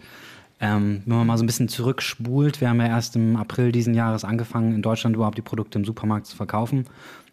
Ähm, 0.60 1.02
wenn 1.06 1.16
man 1.16 1.26
mal 1.26 1.38
so 1.38 1.42
ein 1.42 1.46
bisschen 1.46 1.68
zurückspult, 1.68 2.60
wir 2.60 2.68
haben 2.68 2.80
ja 2.80 2.86
erst 2.86 3.16
im 3.16 3.36
April 3.36 3.72
diesen 3.72 3.94
Jahres 3.94 4.24
angefangen, 4.24 4.74
in 4.74 4.82
Deutschland 4.82 5.16
überhaupt 5.16 5.38
die 5.38 5.42
Produkte 5.42 5.78
im 5.78 5.84
Supermarkt 5.84 6.26
zu 6.26 6.36
verkaufen 6.36 6.86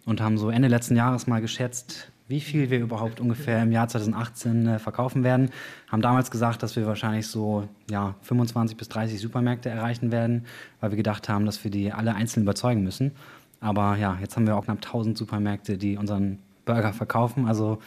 und 0.05 0.21
haben 0.21 0.38
so 0.38 0.49
Ende 0.49 0.67
letzten 0.67 0.95
Jahres 0.95 1.27
mal 1.27 1.39
geschätzt, 1.39 2.12
wie 2.29 2.39
viel 2.39 2.69
wir 2.69 2.79
überhaupt 2.79 3.19
ungefähr 3.19 3.61
im 3.63 3.71
Jahr 3.71 3.87
2018 3.87 4.67
äh, 4.67 4.79
verkaufen 4.79 5.23
werden. 5.23 5.49
Haben 5.87 6.03
damals 6.03 6.29
gesagt, 6.29 6.61
dass 6.61 6.75
wir 6.75 6.85
wahrscheinlich 6.85 7.27
so 7.27 7.67
ja, 7.89 8.13
25 8.21 8.77
bis 8.77 8.87
30 8.87 9.19
Supermärkte 9.19 9.69
erreichen 9.69 10.11
werden, 10.11 10.45
weil 10.79 10.91
wir 10.91 10.95
gedacht 10.95 11.27
haben, 11.27 11.47
dass 11.47 11.63
wir 11.63 11.71
die 11.71 11.91
alle 11.91 12.13
einzeln 12.13 12.43
überzeugen 12.43 12.83
müssen. 12.83 13.13
Aber 13.61 13.97
ja, 13.97 14.17
jetzt 14.21 14.35
haben 14.35 14.45
wir 14.45 14.55
auch 14.55 14.65
knapp 14.65 14.77
1000 14.77 15.17
Supermärkte, 15.17 15.79
die 15.79 15.97
unseren 15.97 16.37
Burger 16.69 16.93
verkaufen. 16.93 17.47
Also 17.47 17.79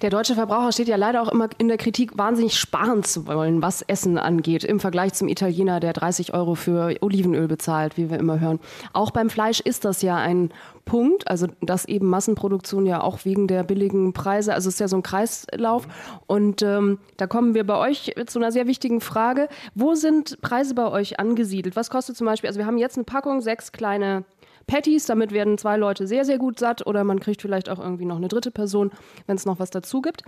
der 0.00 0.10
deutsche 0.10 0.36
Verbraucher 0.36 0.70
steht 0.70 0.86
ja 0.86 0.94
leider 0.94 1.20
auch 1.22 1.28
immer 1.28 1.48
in 1.58 1.66
der 1.66 1.76
Kritik, 1.76 2.16
wahnsinnig 2.16 2.56
sparen 2.56 3.02
zu 3.02 3.26
wollen, 3.26 3.62
was 3.62 3.82
Essen 3.82 4.16
angeht, 4.16 4.62
im 4.62 4.78
Vergleich 4.78 5.14
zum 5.14 5.26
Italiener, 5.26 5.80
der 5.80 5.92
30 5.92 6.34
Euro 6.34 6.54
für 6.54 6.94
Olivenöl 7.00 7.48
bezahlt, 7.48 7.96
wie 7.96 8.08
wir 8.08 8.16
immer 8.16 8.38
hören. 8.38 8.60
Auch 8.92 9.10
beim 9.10 9.28
Fleisch 9.28 9.58
ist 9.58 9.84
das 9.84 10.02
ja 10.02 10.16
ein 10.16 10.50
Punkt, 10.84 11.26
also 11.26 11.48
dass 11.62 11.84
eben 11.84 12.06
Massenproduktion 12.06 12.86
ja 12.86 13.00
auch 13.00 13.24
wegen 13.24 13.48
der 13.48 13.64
billigen 13.64 14.12
Preise, 14.12 14.54
also 14.54 14.68
es 14.68 14.76
ist 14.76 14.80
ja 14.80 14.86
so 14.86 14.96
ein 14.96 15.02
Kreislauf. 15.02 15.88
Und 16.28 16.62
ähm, 16.62 16.98
da 17.16 17.26
kommen 17.26 17.54
wir 17.54 17.66
bei 17.66 17.76
euch 17.76 18.14
zu 18.28 18.38
einer 18.38 18.52
sehr 18.52 18.68
wichtigen 18.68 19.00
Frage. 19.00 19.48
Wo 19.74 19.96
sind 19.96 20.40
Preise 20.42 20.74
bei 20.74 20.88
euch 20.88 21.18
angesiedelt? 21.18 21.74
Was 21.74 21.90
kostet 21.90 22.16
zum 22.16 22.26
Beispiel, 22.26 22.46
also 22.46 22.58
wir 22.58 22.66
haben 22.66 22.78
jetzt 22.78 22.96
eine 22.96 23.04
Packung, 23.04 23.40
sechs 23.40 23.72
kleine 23.72 24.22
Patties, 24.68 25.06
damit 25.06 25.32
werden 25.32 25.58
zwei 25.58 25.76
Leute 25.76 26.06
sehr, 26.06 26.24
sehr 26.24 26.38
gut 26.38 26.60
satt 26.60 26.86
oder 26.86 27.02
man 27.02 27.18
kriegt 27.18 27.42
vielleicht 27.42 27.68
auch 27.68 27.80
irgendwie 27.80 28.04
noch 28.04 28.18
eine 28.18 28.28
dritte 28.28 28.52
Person, 28.52 28.92
wenn 29.26 29.34
es 29.34 29.44
noch 29.44 29.58
was 29.58 29.70
dazu 29.70 30.00
gibt. 30.00 30.22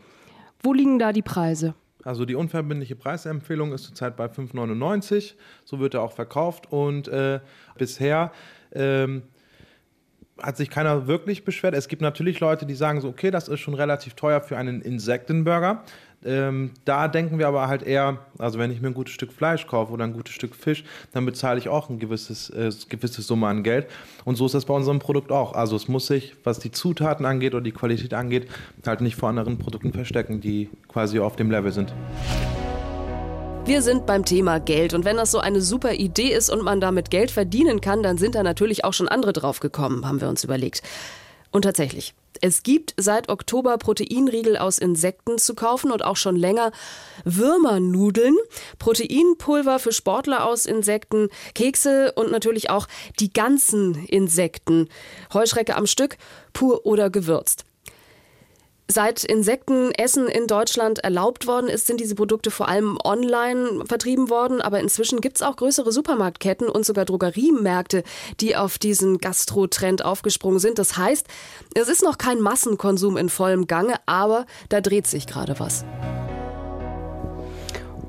Wo 0.61 0.73
liegen 0.73 0.99
da 0.99 1.13
die 1.13 1.23
Preise? 1.23 1.75
Also 2.03 2.25
die 2.25 2.35
unverbindliche 2.35 2.97
Preisempfehlung 2.97 3.73
ist 3.73 3.85
zurzeit 3.85 4.17
bei 4.17 4.27
5,99. 4.27 5.35
So 5.65 5.79
wird 5.79 5.95
er 5.95 6.03
auch 6.03 6.13
verkauft 6.13 6.73
und 6.73 7.09
äh, 7.09 7.41
bisher 7.77 8.33
ähm, 8.73 9.23
hat 10.43 10.57
sich 10.57 10.71
keiner 10.71 11.07
wirklich 11.07 11.45
beschwert. 11.45 11.75
Es 11.75 11.89
gibt 11.89 12.03
natürlich 12.03 12.41
Leute, 12.41 12.67
die 12.67 12.75
sagen 12.75 13.01
so, 13.01 13.09
okay, 13.09 13.31
das 13.31 13.49
ist 13.49 13.61
schon 13.61 13.75
relativ 13.75 14.15
teuer 14.15 14.41
für 14.41 14.57
einen 14.57 14.81
Insektenburger. 14.81 15.85
Ähm, 16.23 16.73
da 16.85 17.09
denken 17.09 17.39
wir 17.39 17.49
aber 17.49 17.69
halt 17.69 17.83
eher, 17.83 18.19
also 18.39 18.59
wenn 18.59 18.71
ich 18.71 18.83
mir 18.83 18.89
ein 18.89 18.95
gutes 18.95 19.15
Stück 19.15 19.33
Fleisch 19.33 19.67
kaufe 19.67 19.93
oder 19.93 20.05
ein 20.05 20.13
gutes 20.13 20.35
Stück 20.35 20.55
Fisch, 20.55 20.85
dann 21.13 21.25
bezahle 21.25 21.59
ich 21.59 21.69
auch 21.69 21.89
ein 21.89 21.99
gewisses, 21.99 22.51
äh, 22.51 22.71
gewisse 22.89 23.23
Summe 23.23 23.47
an 23.47 23.63
Geld. 23.63 23.87
Und 24.25 24.37
so 24.37 24.45
ist 24.45 24.55
das 24.55 24.67
bei 24.67 24.75
unserem 24.75 24.99
Produkt 24.99 25.33
auch. 25.33 25.55
Also 25.55 25.77
es 25.77 25.89
muss 25.89 26.07
sich, 26.07 26.37
was 26.45 26.59
die 26.59 26.71
Zutaten 26.71 27.25
angeht 27.25 27.55
oder 27.55 27.65
die 27.65 27.73
Qualität 27.73 28.13
angeht, 28.13 28.49
halt 28.87 29.01
nicht 29.01 29.17
vor 29.17 29.31
anderen 29.31 29.59
Produkten 29.59 29.93
verstecken, 29.93 30.41
die 30.41 30.69
quasi 30.89 31.19
auf 31.21 31.37
dem 31.37 31.51
Level 31.51 31.73
sind. 31.73 31.95
Wir 33.65 33.83
sind 33.83 34.05
beim 34.05 34.25
Thema 34.25 34.59
Geld 34.59 34.95
und 34.95 35.05
wenn 35.05 35.17
das 35.17 35.31
so 35.31 35.39
eine 35.39 35.61
super 35.61 35.93
Idee 35.93 36.35
ist 36.35 36.51
und 36.51 36.63
man 36.63 36.81
damit 36.81 37.11
Geld 37.11 37.31
verdienen 37.31 37.81
kann, 37.81 38.03
dann 38.03 38.19
sind 38.19 38.35
da 38.35 38.43
natürlich 38.43 38.85
auch 38.85 38.93
schon 38.93 39.07
andere 39.07 39.33
drauf 39.33 39.61
gekommen, 39.61 40.07
haben 40.07 40.21
wir 40.21 40.29
uns 40.29 40.45
überlegt. 40.45 40.83
Und 41.51 41.63
tatsächlich, 41.63 42.15
es 42.41 42.63
gibt 42.63 42.95
seit 42.97 43.29
Oktober 43.29 43.77
Proteinriegel 43.77 44.57
aus 44.57 44.79
Insekten 44.79 45.39
zu 45.39 45.55
kaufen 45.55 45.91
und 45.91 46.05
auch 46.05 46.17
schon 46.17 46.37
länger 46.37 46.71
Würmernudeln, 47.25 48.37
Proteinpulver 48.79 49.79
für 49.79 49.93
Sportler 49.93 50.47
aus 50.47 50.65
Insekten, 50.65 51.29
Kekse 51.55 52.13
und 52.13 52.31
natürlich 52.31 52.71
auch 52.71 52.87
die 53.19 53.33
ganzen 53.33 54.07
Insekten. 54.07 54.89
Heuschrecke 55.35 55.77
am 55.77 55.87
Stück, 55.87 56.17
pur 56.53 56.87
oder 56.87 57.11
gewürzt. 57.11 57.65
Seit 58.91 59.23
Insektenessen 59.23 60.27
in 60.27 60.49
Deutschland 60.49 60.99
erlaubt 60.99 61.47
worden 61.47 61.69
ist, 61.69 61.87
sind 61.87 62.01
diese 62.01 62.17
Produkte 62.17 62.51
vor 62.51 62.67
allem 62.67 62.99
online 63.05 63.85
vertrieben 63.87 64.31
worden. 64.31 64.61
Aber 64.61 64.81
inzwischen 64.81 65.21
gibt 65.21 65.37
es 65.37 65.43
auch 65.43 65.55
größere 65.55 65.93
Supermarktketten 65.93 66.69
und 66.69 66.85
sogar 66.85 67.05
Drogeriemärkte, 67.05 68.03
die 68.41 68.57
auf 68.57 68.79
diesen 68.79 69.19
Gastro-Trend 69.19 70.05
aufgesprungen 70.05 70.59
sind. 70.59 70.81
Das 70.81 70.97
heißt, 70.97 71.25
es 71.75 71.87
ist 71.87 72.03
noch 72.03 72.19
kein 72.19 72.41
Massenkonsum 72.41 73.17
in 73.17 73.29
vollem 73.29 73.69
Gange, 73.69 73.95
aber 74.07 74.45
da 74.71 74.81
dreht 74.81 75.07
sich 75.07 75.29
gerade 75.29 75.61
was. 75.61 75.85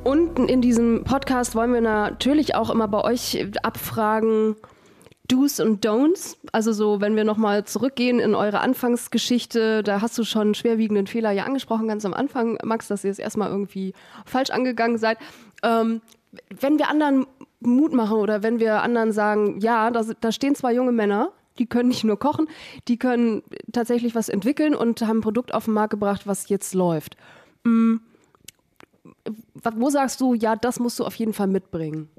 Und 0.03 0.39
in 0.39 0.63
diesem 0.63 1.03
Podcast 1.03 1.53
wollen 1.53 1.73
wir 1.75 1.81
natürlich 1.81 2.55
auch 2.55 2.71
immer 2.71 2.87
bei 2.87 3.03
euch 3.03 3.45
abfragen, 3.61 4.55
Do's 5.31 5.59
und 5.59 5.85
Don'ts. 5.85 6.35
Also 6.51 6.73
so, 6.73 6.99
wenn 6.99 7.15
wir 7.15 7.23
nochmal 7.23 7.63
zurückgehen 7.63 8.19
in 8.19 8.35
eure 8.35 8.59
Anfangsgeschichte, 8.59 9.81
da 9.81 10.01
hast 10.01 10.17
du 10.17 10.23
schon 10.23 10.41
einen 10.41 10.55
schwerwiegenden 10.55 11.07
Fehler 11.07 11.31
ja 11.31 11.45
angesprochen, 11.45 11.87
ganz 11.87 12.03
am 12.05 12.13
Anfang, 12.13 12.57
Max, 12.63 12.89
dass 12.89 13.03
ihr 13.03 13.11
es 13.11 13.19
erstmal 13.19 13.49
irgendwie 13.49 13.93
falsch 14.25 14.49
angegangen 14.49 14.97
seid. 14.97 15.17
Ähm, 15.63 16.01
wenn 16.59 16.77
wir 16.77 16.89
anderen 16.89 17.25
Mut 17.61 17.93
machen 17.93 18.17
oder 18.17 18.43
wenn 18.43 18.59
wir 18.59 18.81
anderen 18.81 19.11
sagen, 19.13 19.59
ja, 19.61 19.89
da, 19.91 20.03
da 20.19 20.31
stehen 20.31 20.55
zwei 20.55 20.73
junge 20.73 20.91
Männer, 20.91 21.31
die 21.59 21.65
können 21.65 21.89
nicht 21.89 22.03
nur 22.03 22.19
kochen, 22.19 22.47
die 22.87 22.97
können 22.97 23.43
tatsächlich 23.71 24.15
was 24.15 24.29
entwickeln 24.29 24.75
und 24.75 25.01
haben 25.01 25.19
ein 25.19 25.21
Produkt 25.21 25.53
auf 25.53 25.65
den 25.65 25.73
Markt 25.73 25.91
gebracht, 25.91 26.27
was 26.27 26.49
jetzt 26.49 26.73
läuft. 26.73 27.15
Mhm. 27.63 28.01
Wo 29.75 29.89
sagst 29.89 30.19
du, 30.19 30.33
ja, 30.33 30.55
das 30.55 30.79
musst 30.79 30.99
du 30.99 31.05
auf 31.05 31.15
jeden 31.15 31.33
Fall 31.33 31.47
mitbringen? 31.47 32.09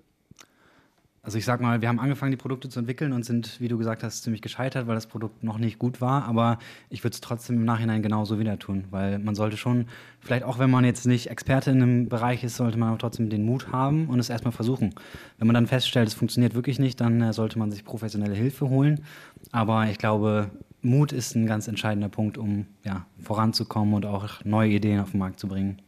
Also 1.25 1.39
ich 1.39 1.45
sag 1.45 1.61
mal, 1.61 1.81
wir 1.81 1.89
haben 1.89 2.01
angefangen, 2.01 2.33
die 2.33 2.37
Produkte 2.37 2.69
zu 2.69 2.81
entwickeln 2.81 3.13
und 3.13 3.25
sind, 3.25 3.61
wie 3.61 3.69
du 3.69 3.79
gesagt 3.79 4.03
hast, 4.03 4.25
ziemlich 4.25 4.43
gescheitert, 4.43 4.89
weil 4.89 4.97
das 4.97 5.07
Produkt 5.07 5.45
noch 5.45 5.57
nicht 5.57 5.79
gut 5.79 6.01
war. 6.01 6.25
Aber 6.25 6.59
ich 6.91 7.05
würde 7.05 7.15
es 7.15 7.21
trotzdem 7.21 7.59
im 7.59 7.65
Nachhinein 7.65 8.03
genauso 8.03 8.41
wieder 8.41 8.59
tun, 8.59 8.87
weil 8.91 9.21
man 9.21 9.37
sollte 9.37 9.57
schon, 9.57 9.87
vielleicht 10.19 10.43
auch 10.43 10.59
wenn 10.59 10.69
man 10.69 10.85
jetzt 10.85 11.07
nicht 11.07 11.31
Experte 11.31 11.71
in 11.71 11.81
einem 11.81 12.09
Bereich 12.09 12.43
ist, 12.43 12.57
sollte 12.57 12.77
man 12.77 12.99
trotzdem 12.99 13.31
den 13.31 13.47
Mut 13.47 13.71
haben 13.71 14.09
und 14.09 14.19
es 14.19 14.31
erstmal 14.31 14.51
versuchen. 14.51 14.97
Wenn 15.39 15.47
man 15.47 15.55
dann 15.55 15.69
feststellt, 15.69 16.09
es 16.09 16.15
funktioniert 16.15 16.57
wirklich 16.57 16.81
nicht, 16.81 17.01
dann 17.01 17.23
äh, 17.23 17.33
sollte 17.33 17.57
man 17.57 17.71
sich 17.71 17.85
professionelle 17.85 18.35
Hilfe 18.35 18.69
holen. 18.69 19.05
Aber 19.53 19.87
ich 19.87 19.99
glaube, 19.99 20.51
Mut 20.81 21.13
ist 21.13 21.37
ein 21.37 21.47
ganz 21.47 21.69
entscheidender 21.69 22.09
Punkt, 22.09 22.37
um 22.37 22.67
ja, 22.85 23.07
voranzukommen 23.21 23.95
und 23.95 24.07
auch 24.07 24.45
neue 24.45 24.73
Ideen 24.73 24.99
auf 24.99 25.13
den 25.13 25.21
Markt 25.21 25.39
zu 25.39 25.47
bringen. 25.47 25.81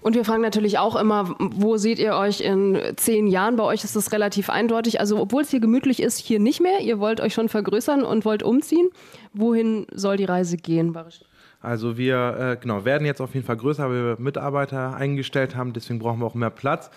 Und 0.00 0.14
wir 0.14 0.24
fragen 0.24 0.42
natürlich 0.42 0.78
auch 0.78 0.96
immer, 0.96 1.34
wo 1.38 1.76
seht 1.76 1.98
ihr 1.98 2.14
euch 2.14 2.40
in 2.40 2.78
zehn 2.96 3.26
Jahren? 3.26 3.56
Bei 3.56 3.64
euch 3.64 3.84
ist 3.84 3.96
das 3.96 4.12
relativ 4.12 4.50
eindeutig. 4.50 5.00
Also 5.00 5.18
obwohl 5.18 5.42
es 5.42 5.50
hier 5.50 5.60
gemütlich 5.60 6.02
ist, 6.02 6.18
hier 6.18 6.40
nicht 6.40 6.60
mehr. 6.60 6.80
Ihr 6.80 6.98
wollt 6.98 7.20
euch 7.20 7.34
schon 7.34 7.48
vergrößern 7.48 8.02
und 8.02 8.24
wollt 8.24 8.42
umziehen. 8.42 8.88
Wohin 9.32 9.86
soll 9.92 10.16
die 10.16 10.24
Reise 10.24 10.56
gehen? 10.56 10.96
Also 11.60 11.96
wir 11.96 12.36
äh, 12.38 12.56
genau, 12.60 12.84
werden 12.84 13.06
jetzt 13.06 13.20
auf 13.20 13.34
jeden 13.34 13.46
Fall 13.46 13.56
größer, 13.56 13.88
weil 13.88 14.04
wir 14.04 14.16
Mitarbeiter 14.18 14.94
eingestellt 14.96 15.54
haben. 15.54 15.72
Deswegen 15.72 16.00
brauchen 16.00 16.20
wir 16.20 16.26
auch 16.26 16.34
mehr 16.34 16.50
Platz. 16.50 16.90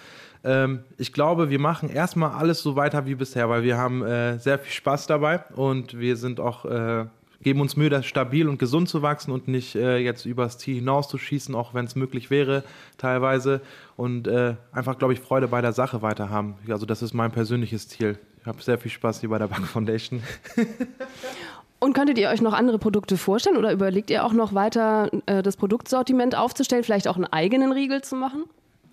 Ähm, 0.44 0.84
ich 0.98 1.14
glaube, 1.14 1.50
wir 1.50 1.60
machen 1.60 1.90
erstmal 1.90 2.32
alles 2.32 2.62
so 2.62 2.76
weiter 2.76 3.06
wie 3.06 3.16
bisher, 3.16 3.50
weil 3.50 3.64
wir 3.64 3.78
haben 3.78 4.04
äh, 4.04 4.40
sehr 4.40 4.58
viel 4.60 4.72
Spaß 4.72 5.08
dabei 5.08 5.44
und 5.56 6.00
wir 6.00 6.18
sind 6.18 6.40
auch 6.40 6.66
äh, 6.66 7.06
geben 7.46 7.62
uns 7.62 7.78
Mühe, 7.78 7.92
das 7.92 8.08
stabil 8.08 8.50
und 8.50 8.58
gesund 8.58 8.90
zu 8.90 9.04
wachsen 9.04 9.32
und 9.32 9.48
nicht 9.48 9.76
äh, 9.76 10.00
jetzt 10.00 10.26
übers 10.26 10.58
Ziel 10.58 10.74
hinaus 10.74 11.08
zu 11.08 11.20
schießen, 11.20 11.54
auch 11.54 11.76
wenn 11.76 11.86
es 11.86 11.96
möglich 11.96 12.32
wäre 12.32 12.64
teilweise. 12.98 13.62
Und 13.96 14.28
äh, 14.28 14.56
einfach, 14.72 14.98
glaube 14.98 15.14
ich, 15.14 15.20
Freude 15.20 15.48
bei 15.48 15.62
der 15.62 15.72
Sache 15.72 16.02
weiter 16.02 16.32
haben. 16.32 16.56
Also 16.68 16.88
das 16.88 17.04
ist 17.04 17.14
mein 17.14 17.32
persönliches 17.32 17.88
Ziel. 17.88 18.18
Ich 18.42 18.48
habe 18.48 18.60
sehr 18.64 18.80
viel 18.80 18.90
Spaß 18.90 19.20
hier 19.20 19.30
bei 19.30 19.38
der 19.38 19.46
Bank 19.46 19.68
Foundation. 19.68 20.24
Und 21.80 21.94
könntet 21.94 22.18
ihr 22.18 22.30
euch 22.30 22.42
noch 22.42 22.54
andere 22.54 22.80
Produkte 22.80 23.16
vorstellen 23.16 23.58
oder 23.58 23.72
überlegt 23.72 24.10
ihr 24.10 24.26
auch 24.26 24.34
noch 24.34 24.56
weiter 24.56 25.12
äh, 25.28 25.44
das 25.44 25.56
Produktsortiment 25.56 26.34
aufzustellen, 26.34 26.84
vielleicht 26.84 27.08
auch 27.08 27.16
einen 27.16 27.26
eigenen 27.26 27.72
Riegel 27.72 28.02
zu 28.02 28.16
machen? 28.16 28.46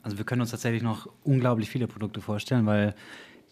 Also 0.03 0.19
wir 0.19 0.27
können 0.27 0.43
uns 0.43 0.51
tatsächlich 0.51 0.83
noch 0.83 1.09
unglaublich 1.25 1.71
viele 1.71 1.87
Produkte 1.87 2.21
vorstellen, 2.21 2.67
weil 2.67 2.95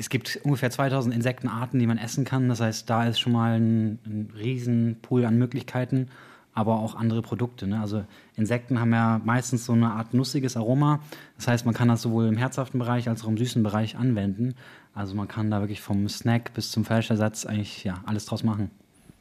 es 0.00 0.08
gibt 0.08 0.40
ungefähr 0.44 0.70
2000 0.70 1.14
Insektenarten, 1.14 1.78
die 1.78 1.86
man 1.86 1.98
essen 1.98 2.24
kann. 2.24 2.48
Das 2.48 2.60
heißt, 2.60 2.88
da 2.88 3.04
ist 3.04 3.20
schon 3.20 3.32
mal 3.32 3.60
ein, 3.60 3.98
ein 4.06 4.32
Riesenpool 4.34 5.26
an 5.26 5.36
Möglichkeiten, 5.36 6.08
aber 6.54 6.78
auch 6.78 6.94
andere 6.94 7.20
Produkte. 7.20 7.66
Ne? 7.66 7.78
Also 7.78 8.04
Insekten 8.34 8.80
haben 8.80 8.94
ja 8.94 9.20
meistens 9.22 9.66
so 9.66 9.74
eine 9.74 9.90
Art 9.90 10.14
nussiges 10.14 10.56
Aroma. 10.56 11.00
Das 11.36 11.48
heißt, 11.48 11.66
man 11.66 11.74
kann 11.74 11.88
das 11.88 12.00
sowohl 12.00 12.28
im 12.28 12.38
herzhaften 12.38 12.78
Bereich 12.78 13.10
als 13.10 13.22
auch 13.24 13.28
im 13.28 13.36
süßen 13.36 13.62
Bereich 13.62 13.98
anwenden. 13.98 14.54
Also 14.94 15.14
man 15.14 15.28
kann 15.28 15.50
da 15.50 15.60
wirklich 15.60 15.82
vom 15.82 16.08
Snack 16.08 16.54
bis 16.54 16.70
zum 16.70 16.86
Fleischersatz 16.86 17.44
eigentlich 17.44 17.84
ja, 17.84 18.02
alles 18.06 18.24
draus 18.24 18.42
machen. 18.42 18.70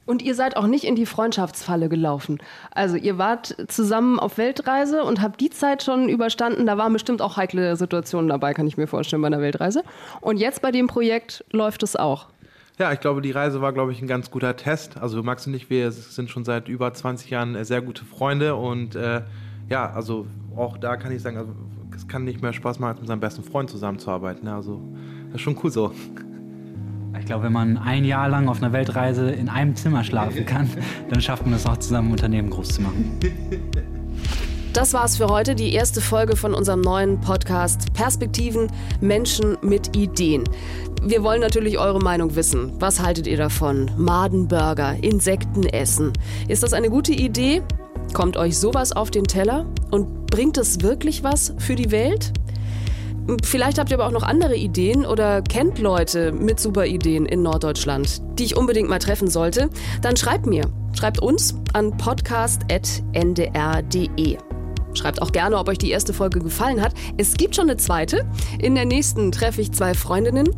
Und 0.10 0.24
ihr 0.24 0.34
seid 0.34 0.58
auch 0.58 0.65
nicht 0.65 0.86
in 0.86 0.95
die 0.95 1.06
Freundschaftsfalle 1.06 1.88
gelaufen. 1.88 2.39
Also 2.72 2.95
ihr 2.95 3.19
wart 3.19 3.56
zusammen 3.67 4.17
auf 4.17 4.39
Weltreise 4.39 5.04
und 5.04 5.22
habt 5.22 5.39
die 5.39 5.52
Zeit 5.52 5.84
schon 5.84 6.10
überstanden. 6.10 6.65
Da 6.65 6.80
waren 6.80 6.91
bestimmt 6.91 7.22
auch 7.22 7.38
heikle 7.38 7.76
Situationen 7.76 8.28
dabei, 8.28 8.56
kann 8.56 8.65
ich 8.65 8.76
mir 8.76 8.88
vorstellen, 8.88 9.22
bei 9.22 9.28
einer 9.28 9.39
Weltreise. 9.39 9.84
Und 10.19 10.38
jetzt 10.38 10.63
bei 10.63 10.72
dem 10.72 10.88
Projekt 10.88 11.45
läuft 11.52 11.84
es 11.84 11.95
auch. 11.95 12.26
Ja, 12.80 12.91
ich 12.91 13.02
glaube, 13.02 13.22
die 13.22 13.30
Reise 13.30 13.62
war, 13.62 13.72
glaube 13.72 13.91
ich, 13.91 14.02
ein 14.02 14.08
ganz 14.08 14.32
guter 14.32 14.56
Test. 14.56 14.98
Also 14.98 15.22
Max 15.22 15.45
und 15.45 15.54
ich, 15.54 15.69
wir 15.69 15.91
sind 15.91 16.32
schon 16.32 16.43
seit 16.43 16.69
über 16.69 16.91
20 16.91 17.30
Jahren 17.30 17.63
sehr 17.63 17.84
gute 17.84 18.04
Freunde 18.04 18.56
und 18.56 18.95
äh, 18.95 19.22
ja, 19.69 19.93
also 19.93 20.26
auch 20.56 20.80
da 20.80 20.98
kann 20.98 21.12
ich 21.12 21.22
sagen, 21.22 21.38
also, 21.38 21.52
es 21.95 22.08
kann 22.08 22.24
nicht 22.24 22.41
mehr 22.41 22.54
Spaß 22.54 22.80
machen, 22.80 22.93
als 22.93 23.00
mit 23.00 23.10
seinem 23.10 23.19
besten 23.19 23.43
Freund 23.43 23.69
zusammenzuarbeiten. 23.69 24.48
Also 24.48 24.82
das 25.28 25.36
ist 25.36 25.41
schon 25.41 25.56
cool 25.62 25.69
so. 25.69 25.93
Ich 27.19 27.25
glaube, 27.25 27.45
wenn 27.45 27.53
man 27.53 27.77
ein 27.77 28.05
Jahr 28.05 28.29
lang 28.29 28.47
auf 28.47 28.58
einer 28.62 28.73
Weltreise 28.73 29.29
in 29.29 29.49
einem 29.49 29.75
Zimmer 29.75 30.03
schlafen 30.03 30.45
kann, 30.45 30.69
dann 31.10 31.21
schafft 31.21 31.45
man 31.45 31.53
es 31.53 31.65
auch 31.65 31.77
zusammen, 31.77 32.12
Unternehmen 32.12 32.49
groß 32.49 32.69
zu 32.69 32.82
machen. 32.82 33.19
Das 34.73 34.93
war's 34.93 35.17
für 35.17 35.27
heute, 35.27 35.55
die 35.55 35.73
erste 35.73 35.99
Folge 35.99 36.36
von 36.36 36.53
unserem 36.53 36.82
neuen 36.82 37.19
Podcast 37.19 37.93
Perspektiven 37.93 38.71
Menschen 39.01 39.58
mit 39.62 39.95
Ideen. 39.97 40.43
Wir 41.03 41.23
wollen 41.23 41.41
natürlich 41.41 41.77
eure 41.77 41.99
Meinung 41.99 42.36
wissen. 42.36 42.71
Was 42.79 43.01
haltet 43.01 43.27
ihr 43.27 43.38
davon? 43.38 43.91
Madenburger, 43.97 44.95
Insekten 45.01 45.65
essen. 45.65 46.13
Ist 46.47 46.63
das 46.63 46.73
eine 46.73 46.89
gute 46.89 47.13
Idee? 47.13 47.62
Kommt 48.13 48.38
euch 48.38 48.58
sowas 48.58 48.91
auf 48.91 49.12
den 49.12 49.25
Teller? 49.25 49.65
Und 49.91 50.27
bringt 50.27 50.58
es 50.58 50.82
wirklich 50.82 51.23
was 51.23 51.53
für 51.58 51.75
die 51.75 51.91
Welt? 51.91 52.32
Vielleicht 53.44 53.78
habt 53.78 53.92
ihr 53.92 53.98
aber 53.98 54.08
auch 54.08 54.12
noch 54.12 54.24
andere 54.24 54.56
Ideen 54.56 55.06
oder 55.06 55.42
kennt 55.42 55.80
Leute 55.80 56.32
mit 56.32 56.60
super 56.60 56.86
Ideen 56.86 57.26
in 57.26 57.42
Norddeutschland, 57.42 58.22
die 58.39 58.46
ich 58.46 58.58
unbedingt 58.58 58.89
mal 58.89 59.00
treffen 59.00 59.30
sollte. 59.30 59.70
Dann 60.02 60.15
schreibt 60.18 60.46
mir. 60.46 60.65
Schreibt 60.94 61.22
uns 61.22 61.56
an 61.74 61.96
podcast.ndr.de. 61.98 64.38
Schreibt 64.94 65.22
auch 65.22 65.32
gerne, 65.32 65.58
ob 65.58 65.70
euch 65.70 65.78
die 65.78 65.92
erste 65.92 66.13
Folge 66.13 66.39
gefallen 66.39 66.82
hat. 66.82 66.94
Es 67.18 67.36
gibt 67.36 67.56
schon 67.56 67.70
eine 67.70 67.78
zweite. 67.78 68.26
In 68.60 68.76
der 68.76 68.86
nächsten 68.86 69.32
treffe 69.32 69.62
ich 69.62 69.72
zwei 69.72 69.94
Freundinnen, 69.94 70.50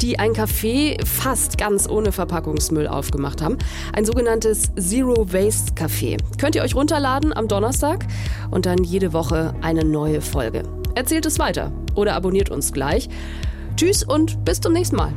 die 0.00 0.18
ein 0.18 0.32
Café 0.32 1.04
fast 1.04 1.58
ganz 1.58 1.86
ohne 1.88 2.12
Verpackungsmüll 2.12 2.86
aufgemacht 2.86 3.42
haben. 3.42 3.58
Ein 3.92 4.04
sogenanntes 4.04 4.70
Zero 4.76 5.32
Waste 5.32 5.74
Café. 5.74 6.18
Könnt 6.38 6.54
ihr 6.54 6.62
euch 6.62 6.76
runterladen 6.76 7.36
am 7.36 7.48
Donnerstag 7.48 8.06
und 8.50 8.66
dann 8.66 8.84
jede 8.84 9.12
Woche 9.12 9.54
eine 9.60 9.84
neue 9.84 10.20
Folge. 10.20 10.79
Erzählt 10.94 11.26
es 11.26 11.38
weiter 11.38 11.72
oder 11.94 12.14
abonniert 12.14 12.50
uns 12.50 12.72
gleich. 12.72 13.08
Tschüss 13.76 14.02
und 14.02 14.44
bis 14.44 14.60
zum 14.60 14.72
nächsten 14.72 14.96
Mal. 14.96 15.12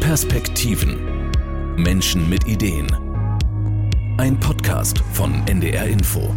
Perspektiven. 0.00 0.96
Menschen 1.76 2.28
mit 2.28 2.48
Ideen. 2.48 2.88
Ein 4.16 4.40
Podcast 4.40 4.98
von 5.12 5.46
NDR 5.46 5.86
Info. 5.86 6.34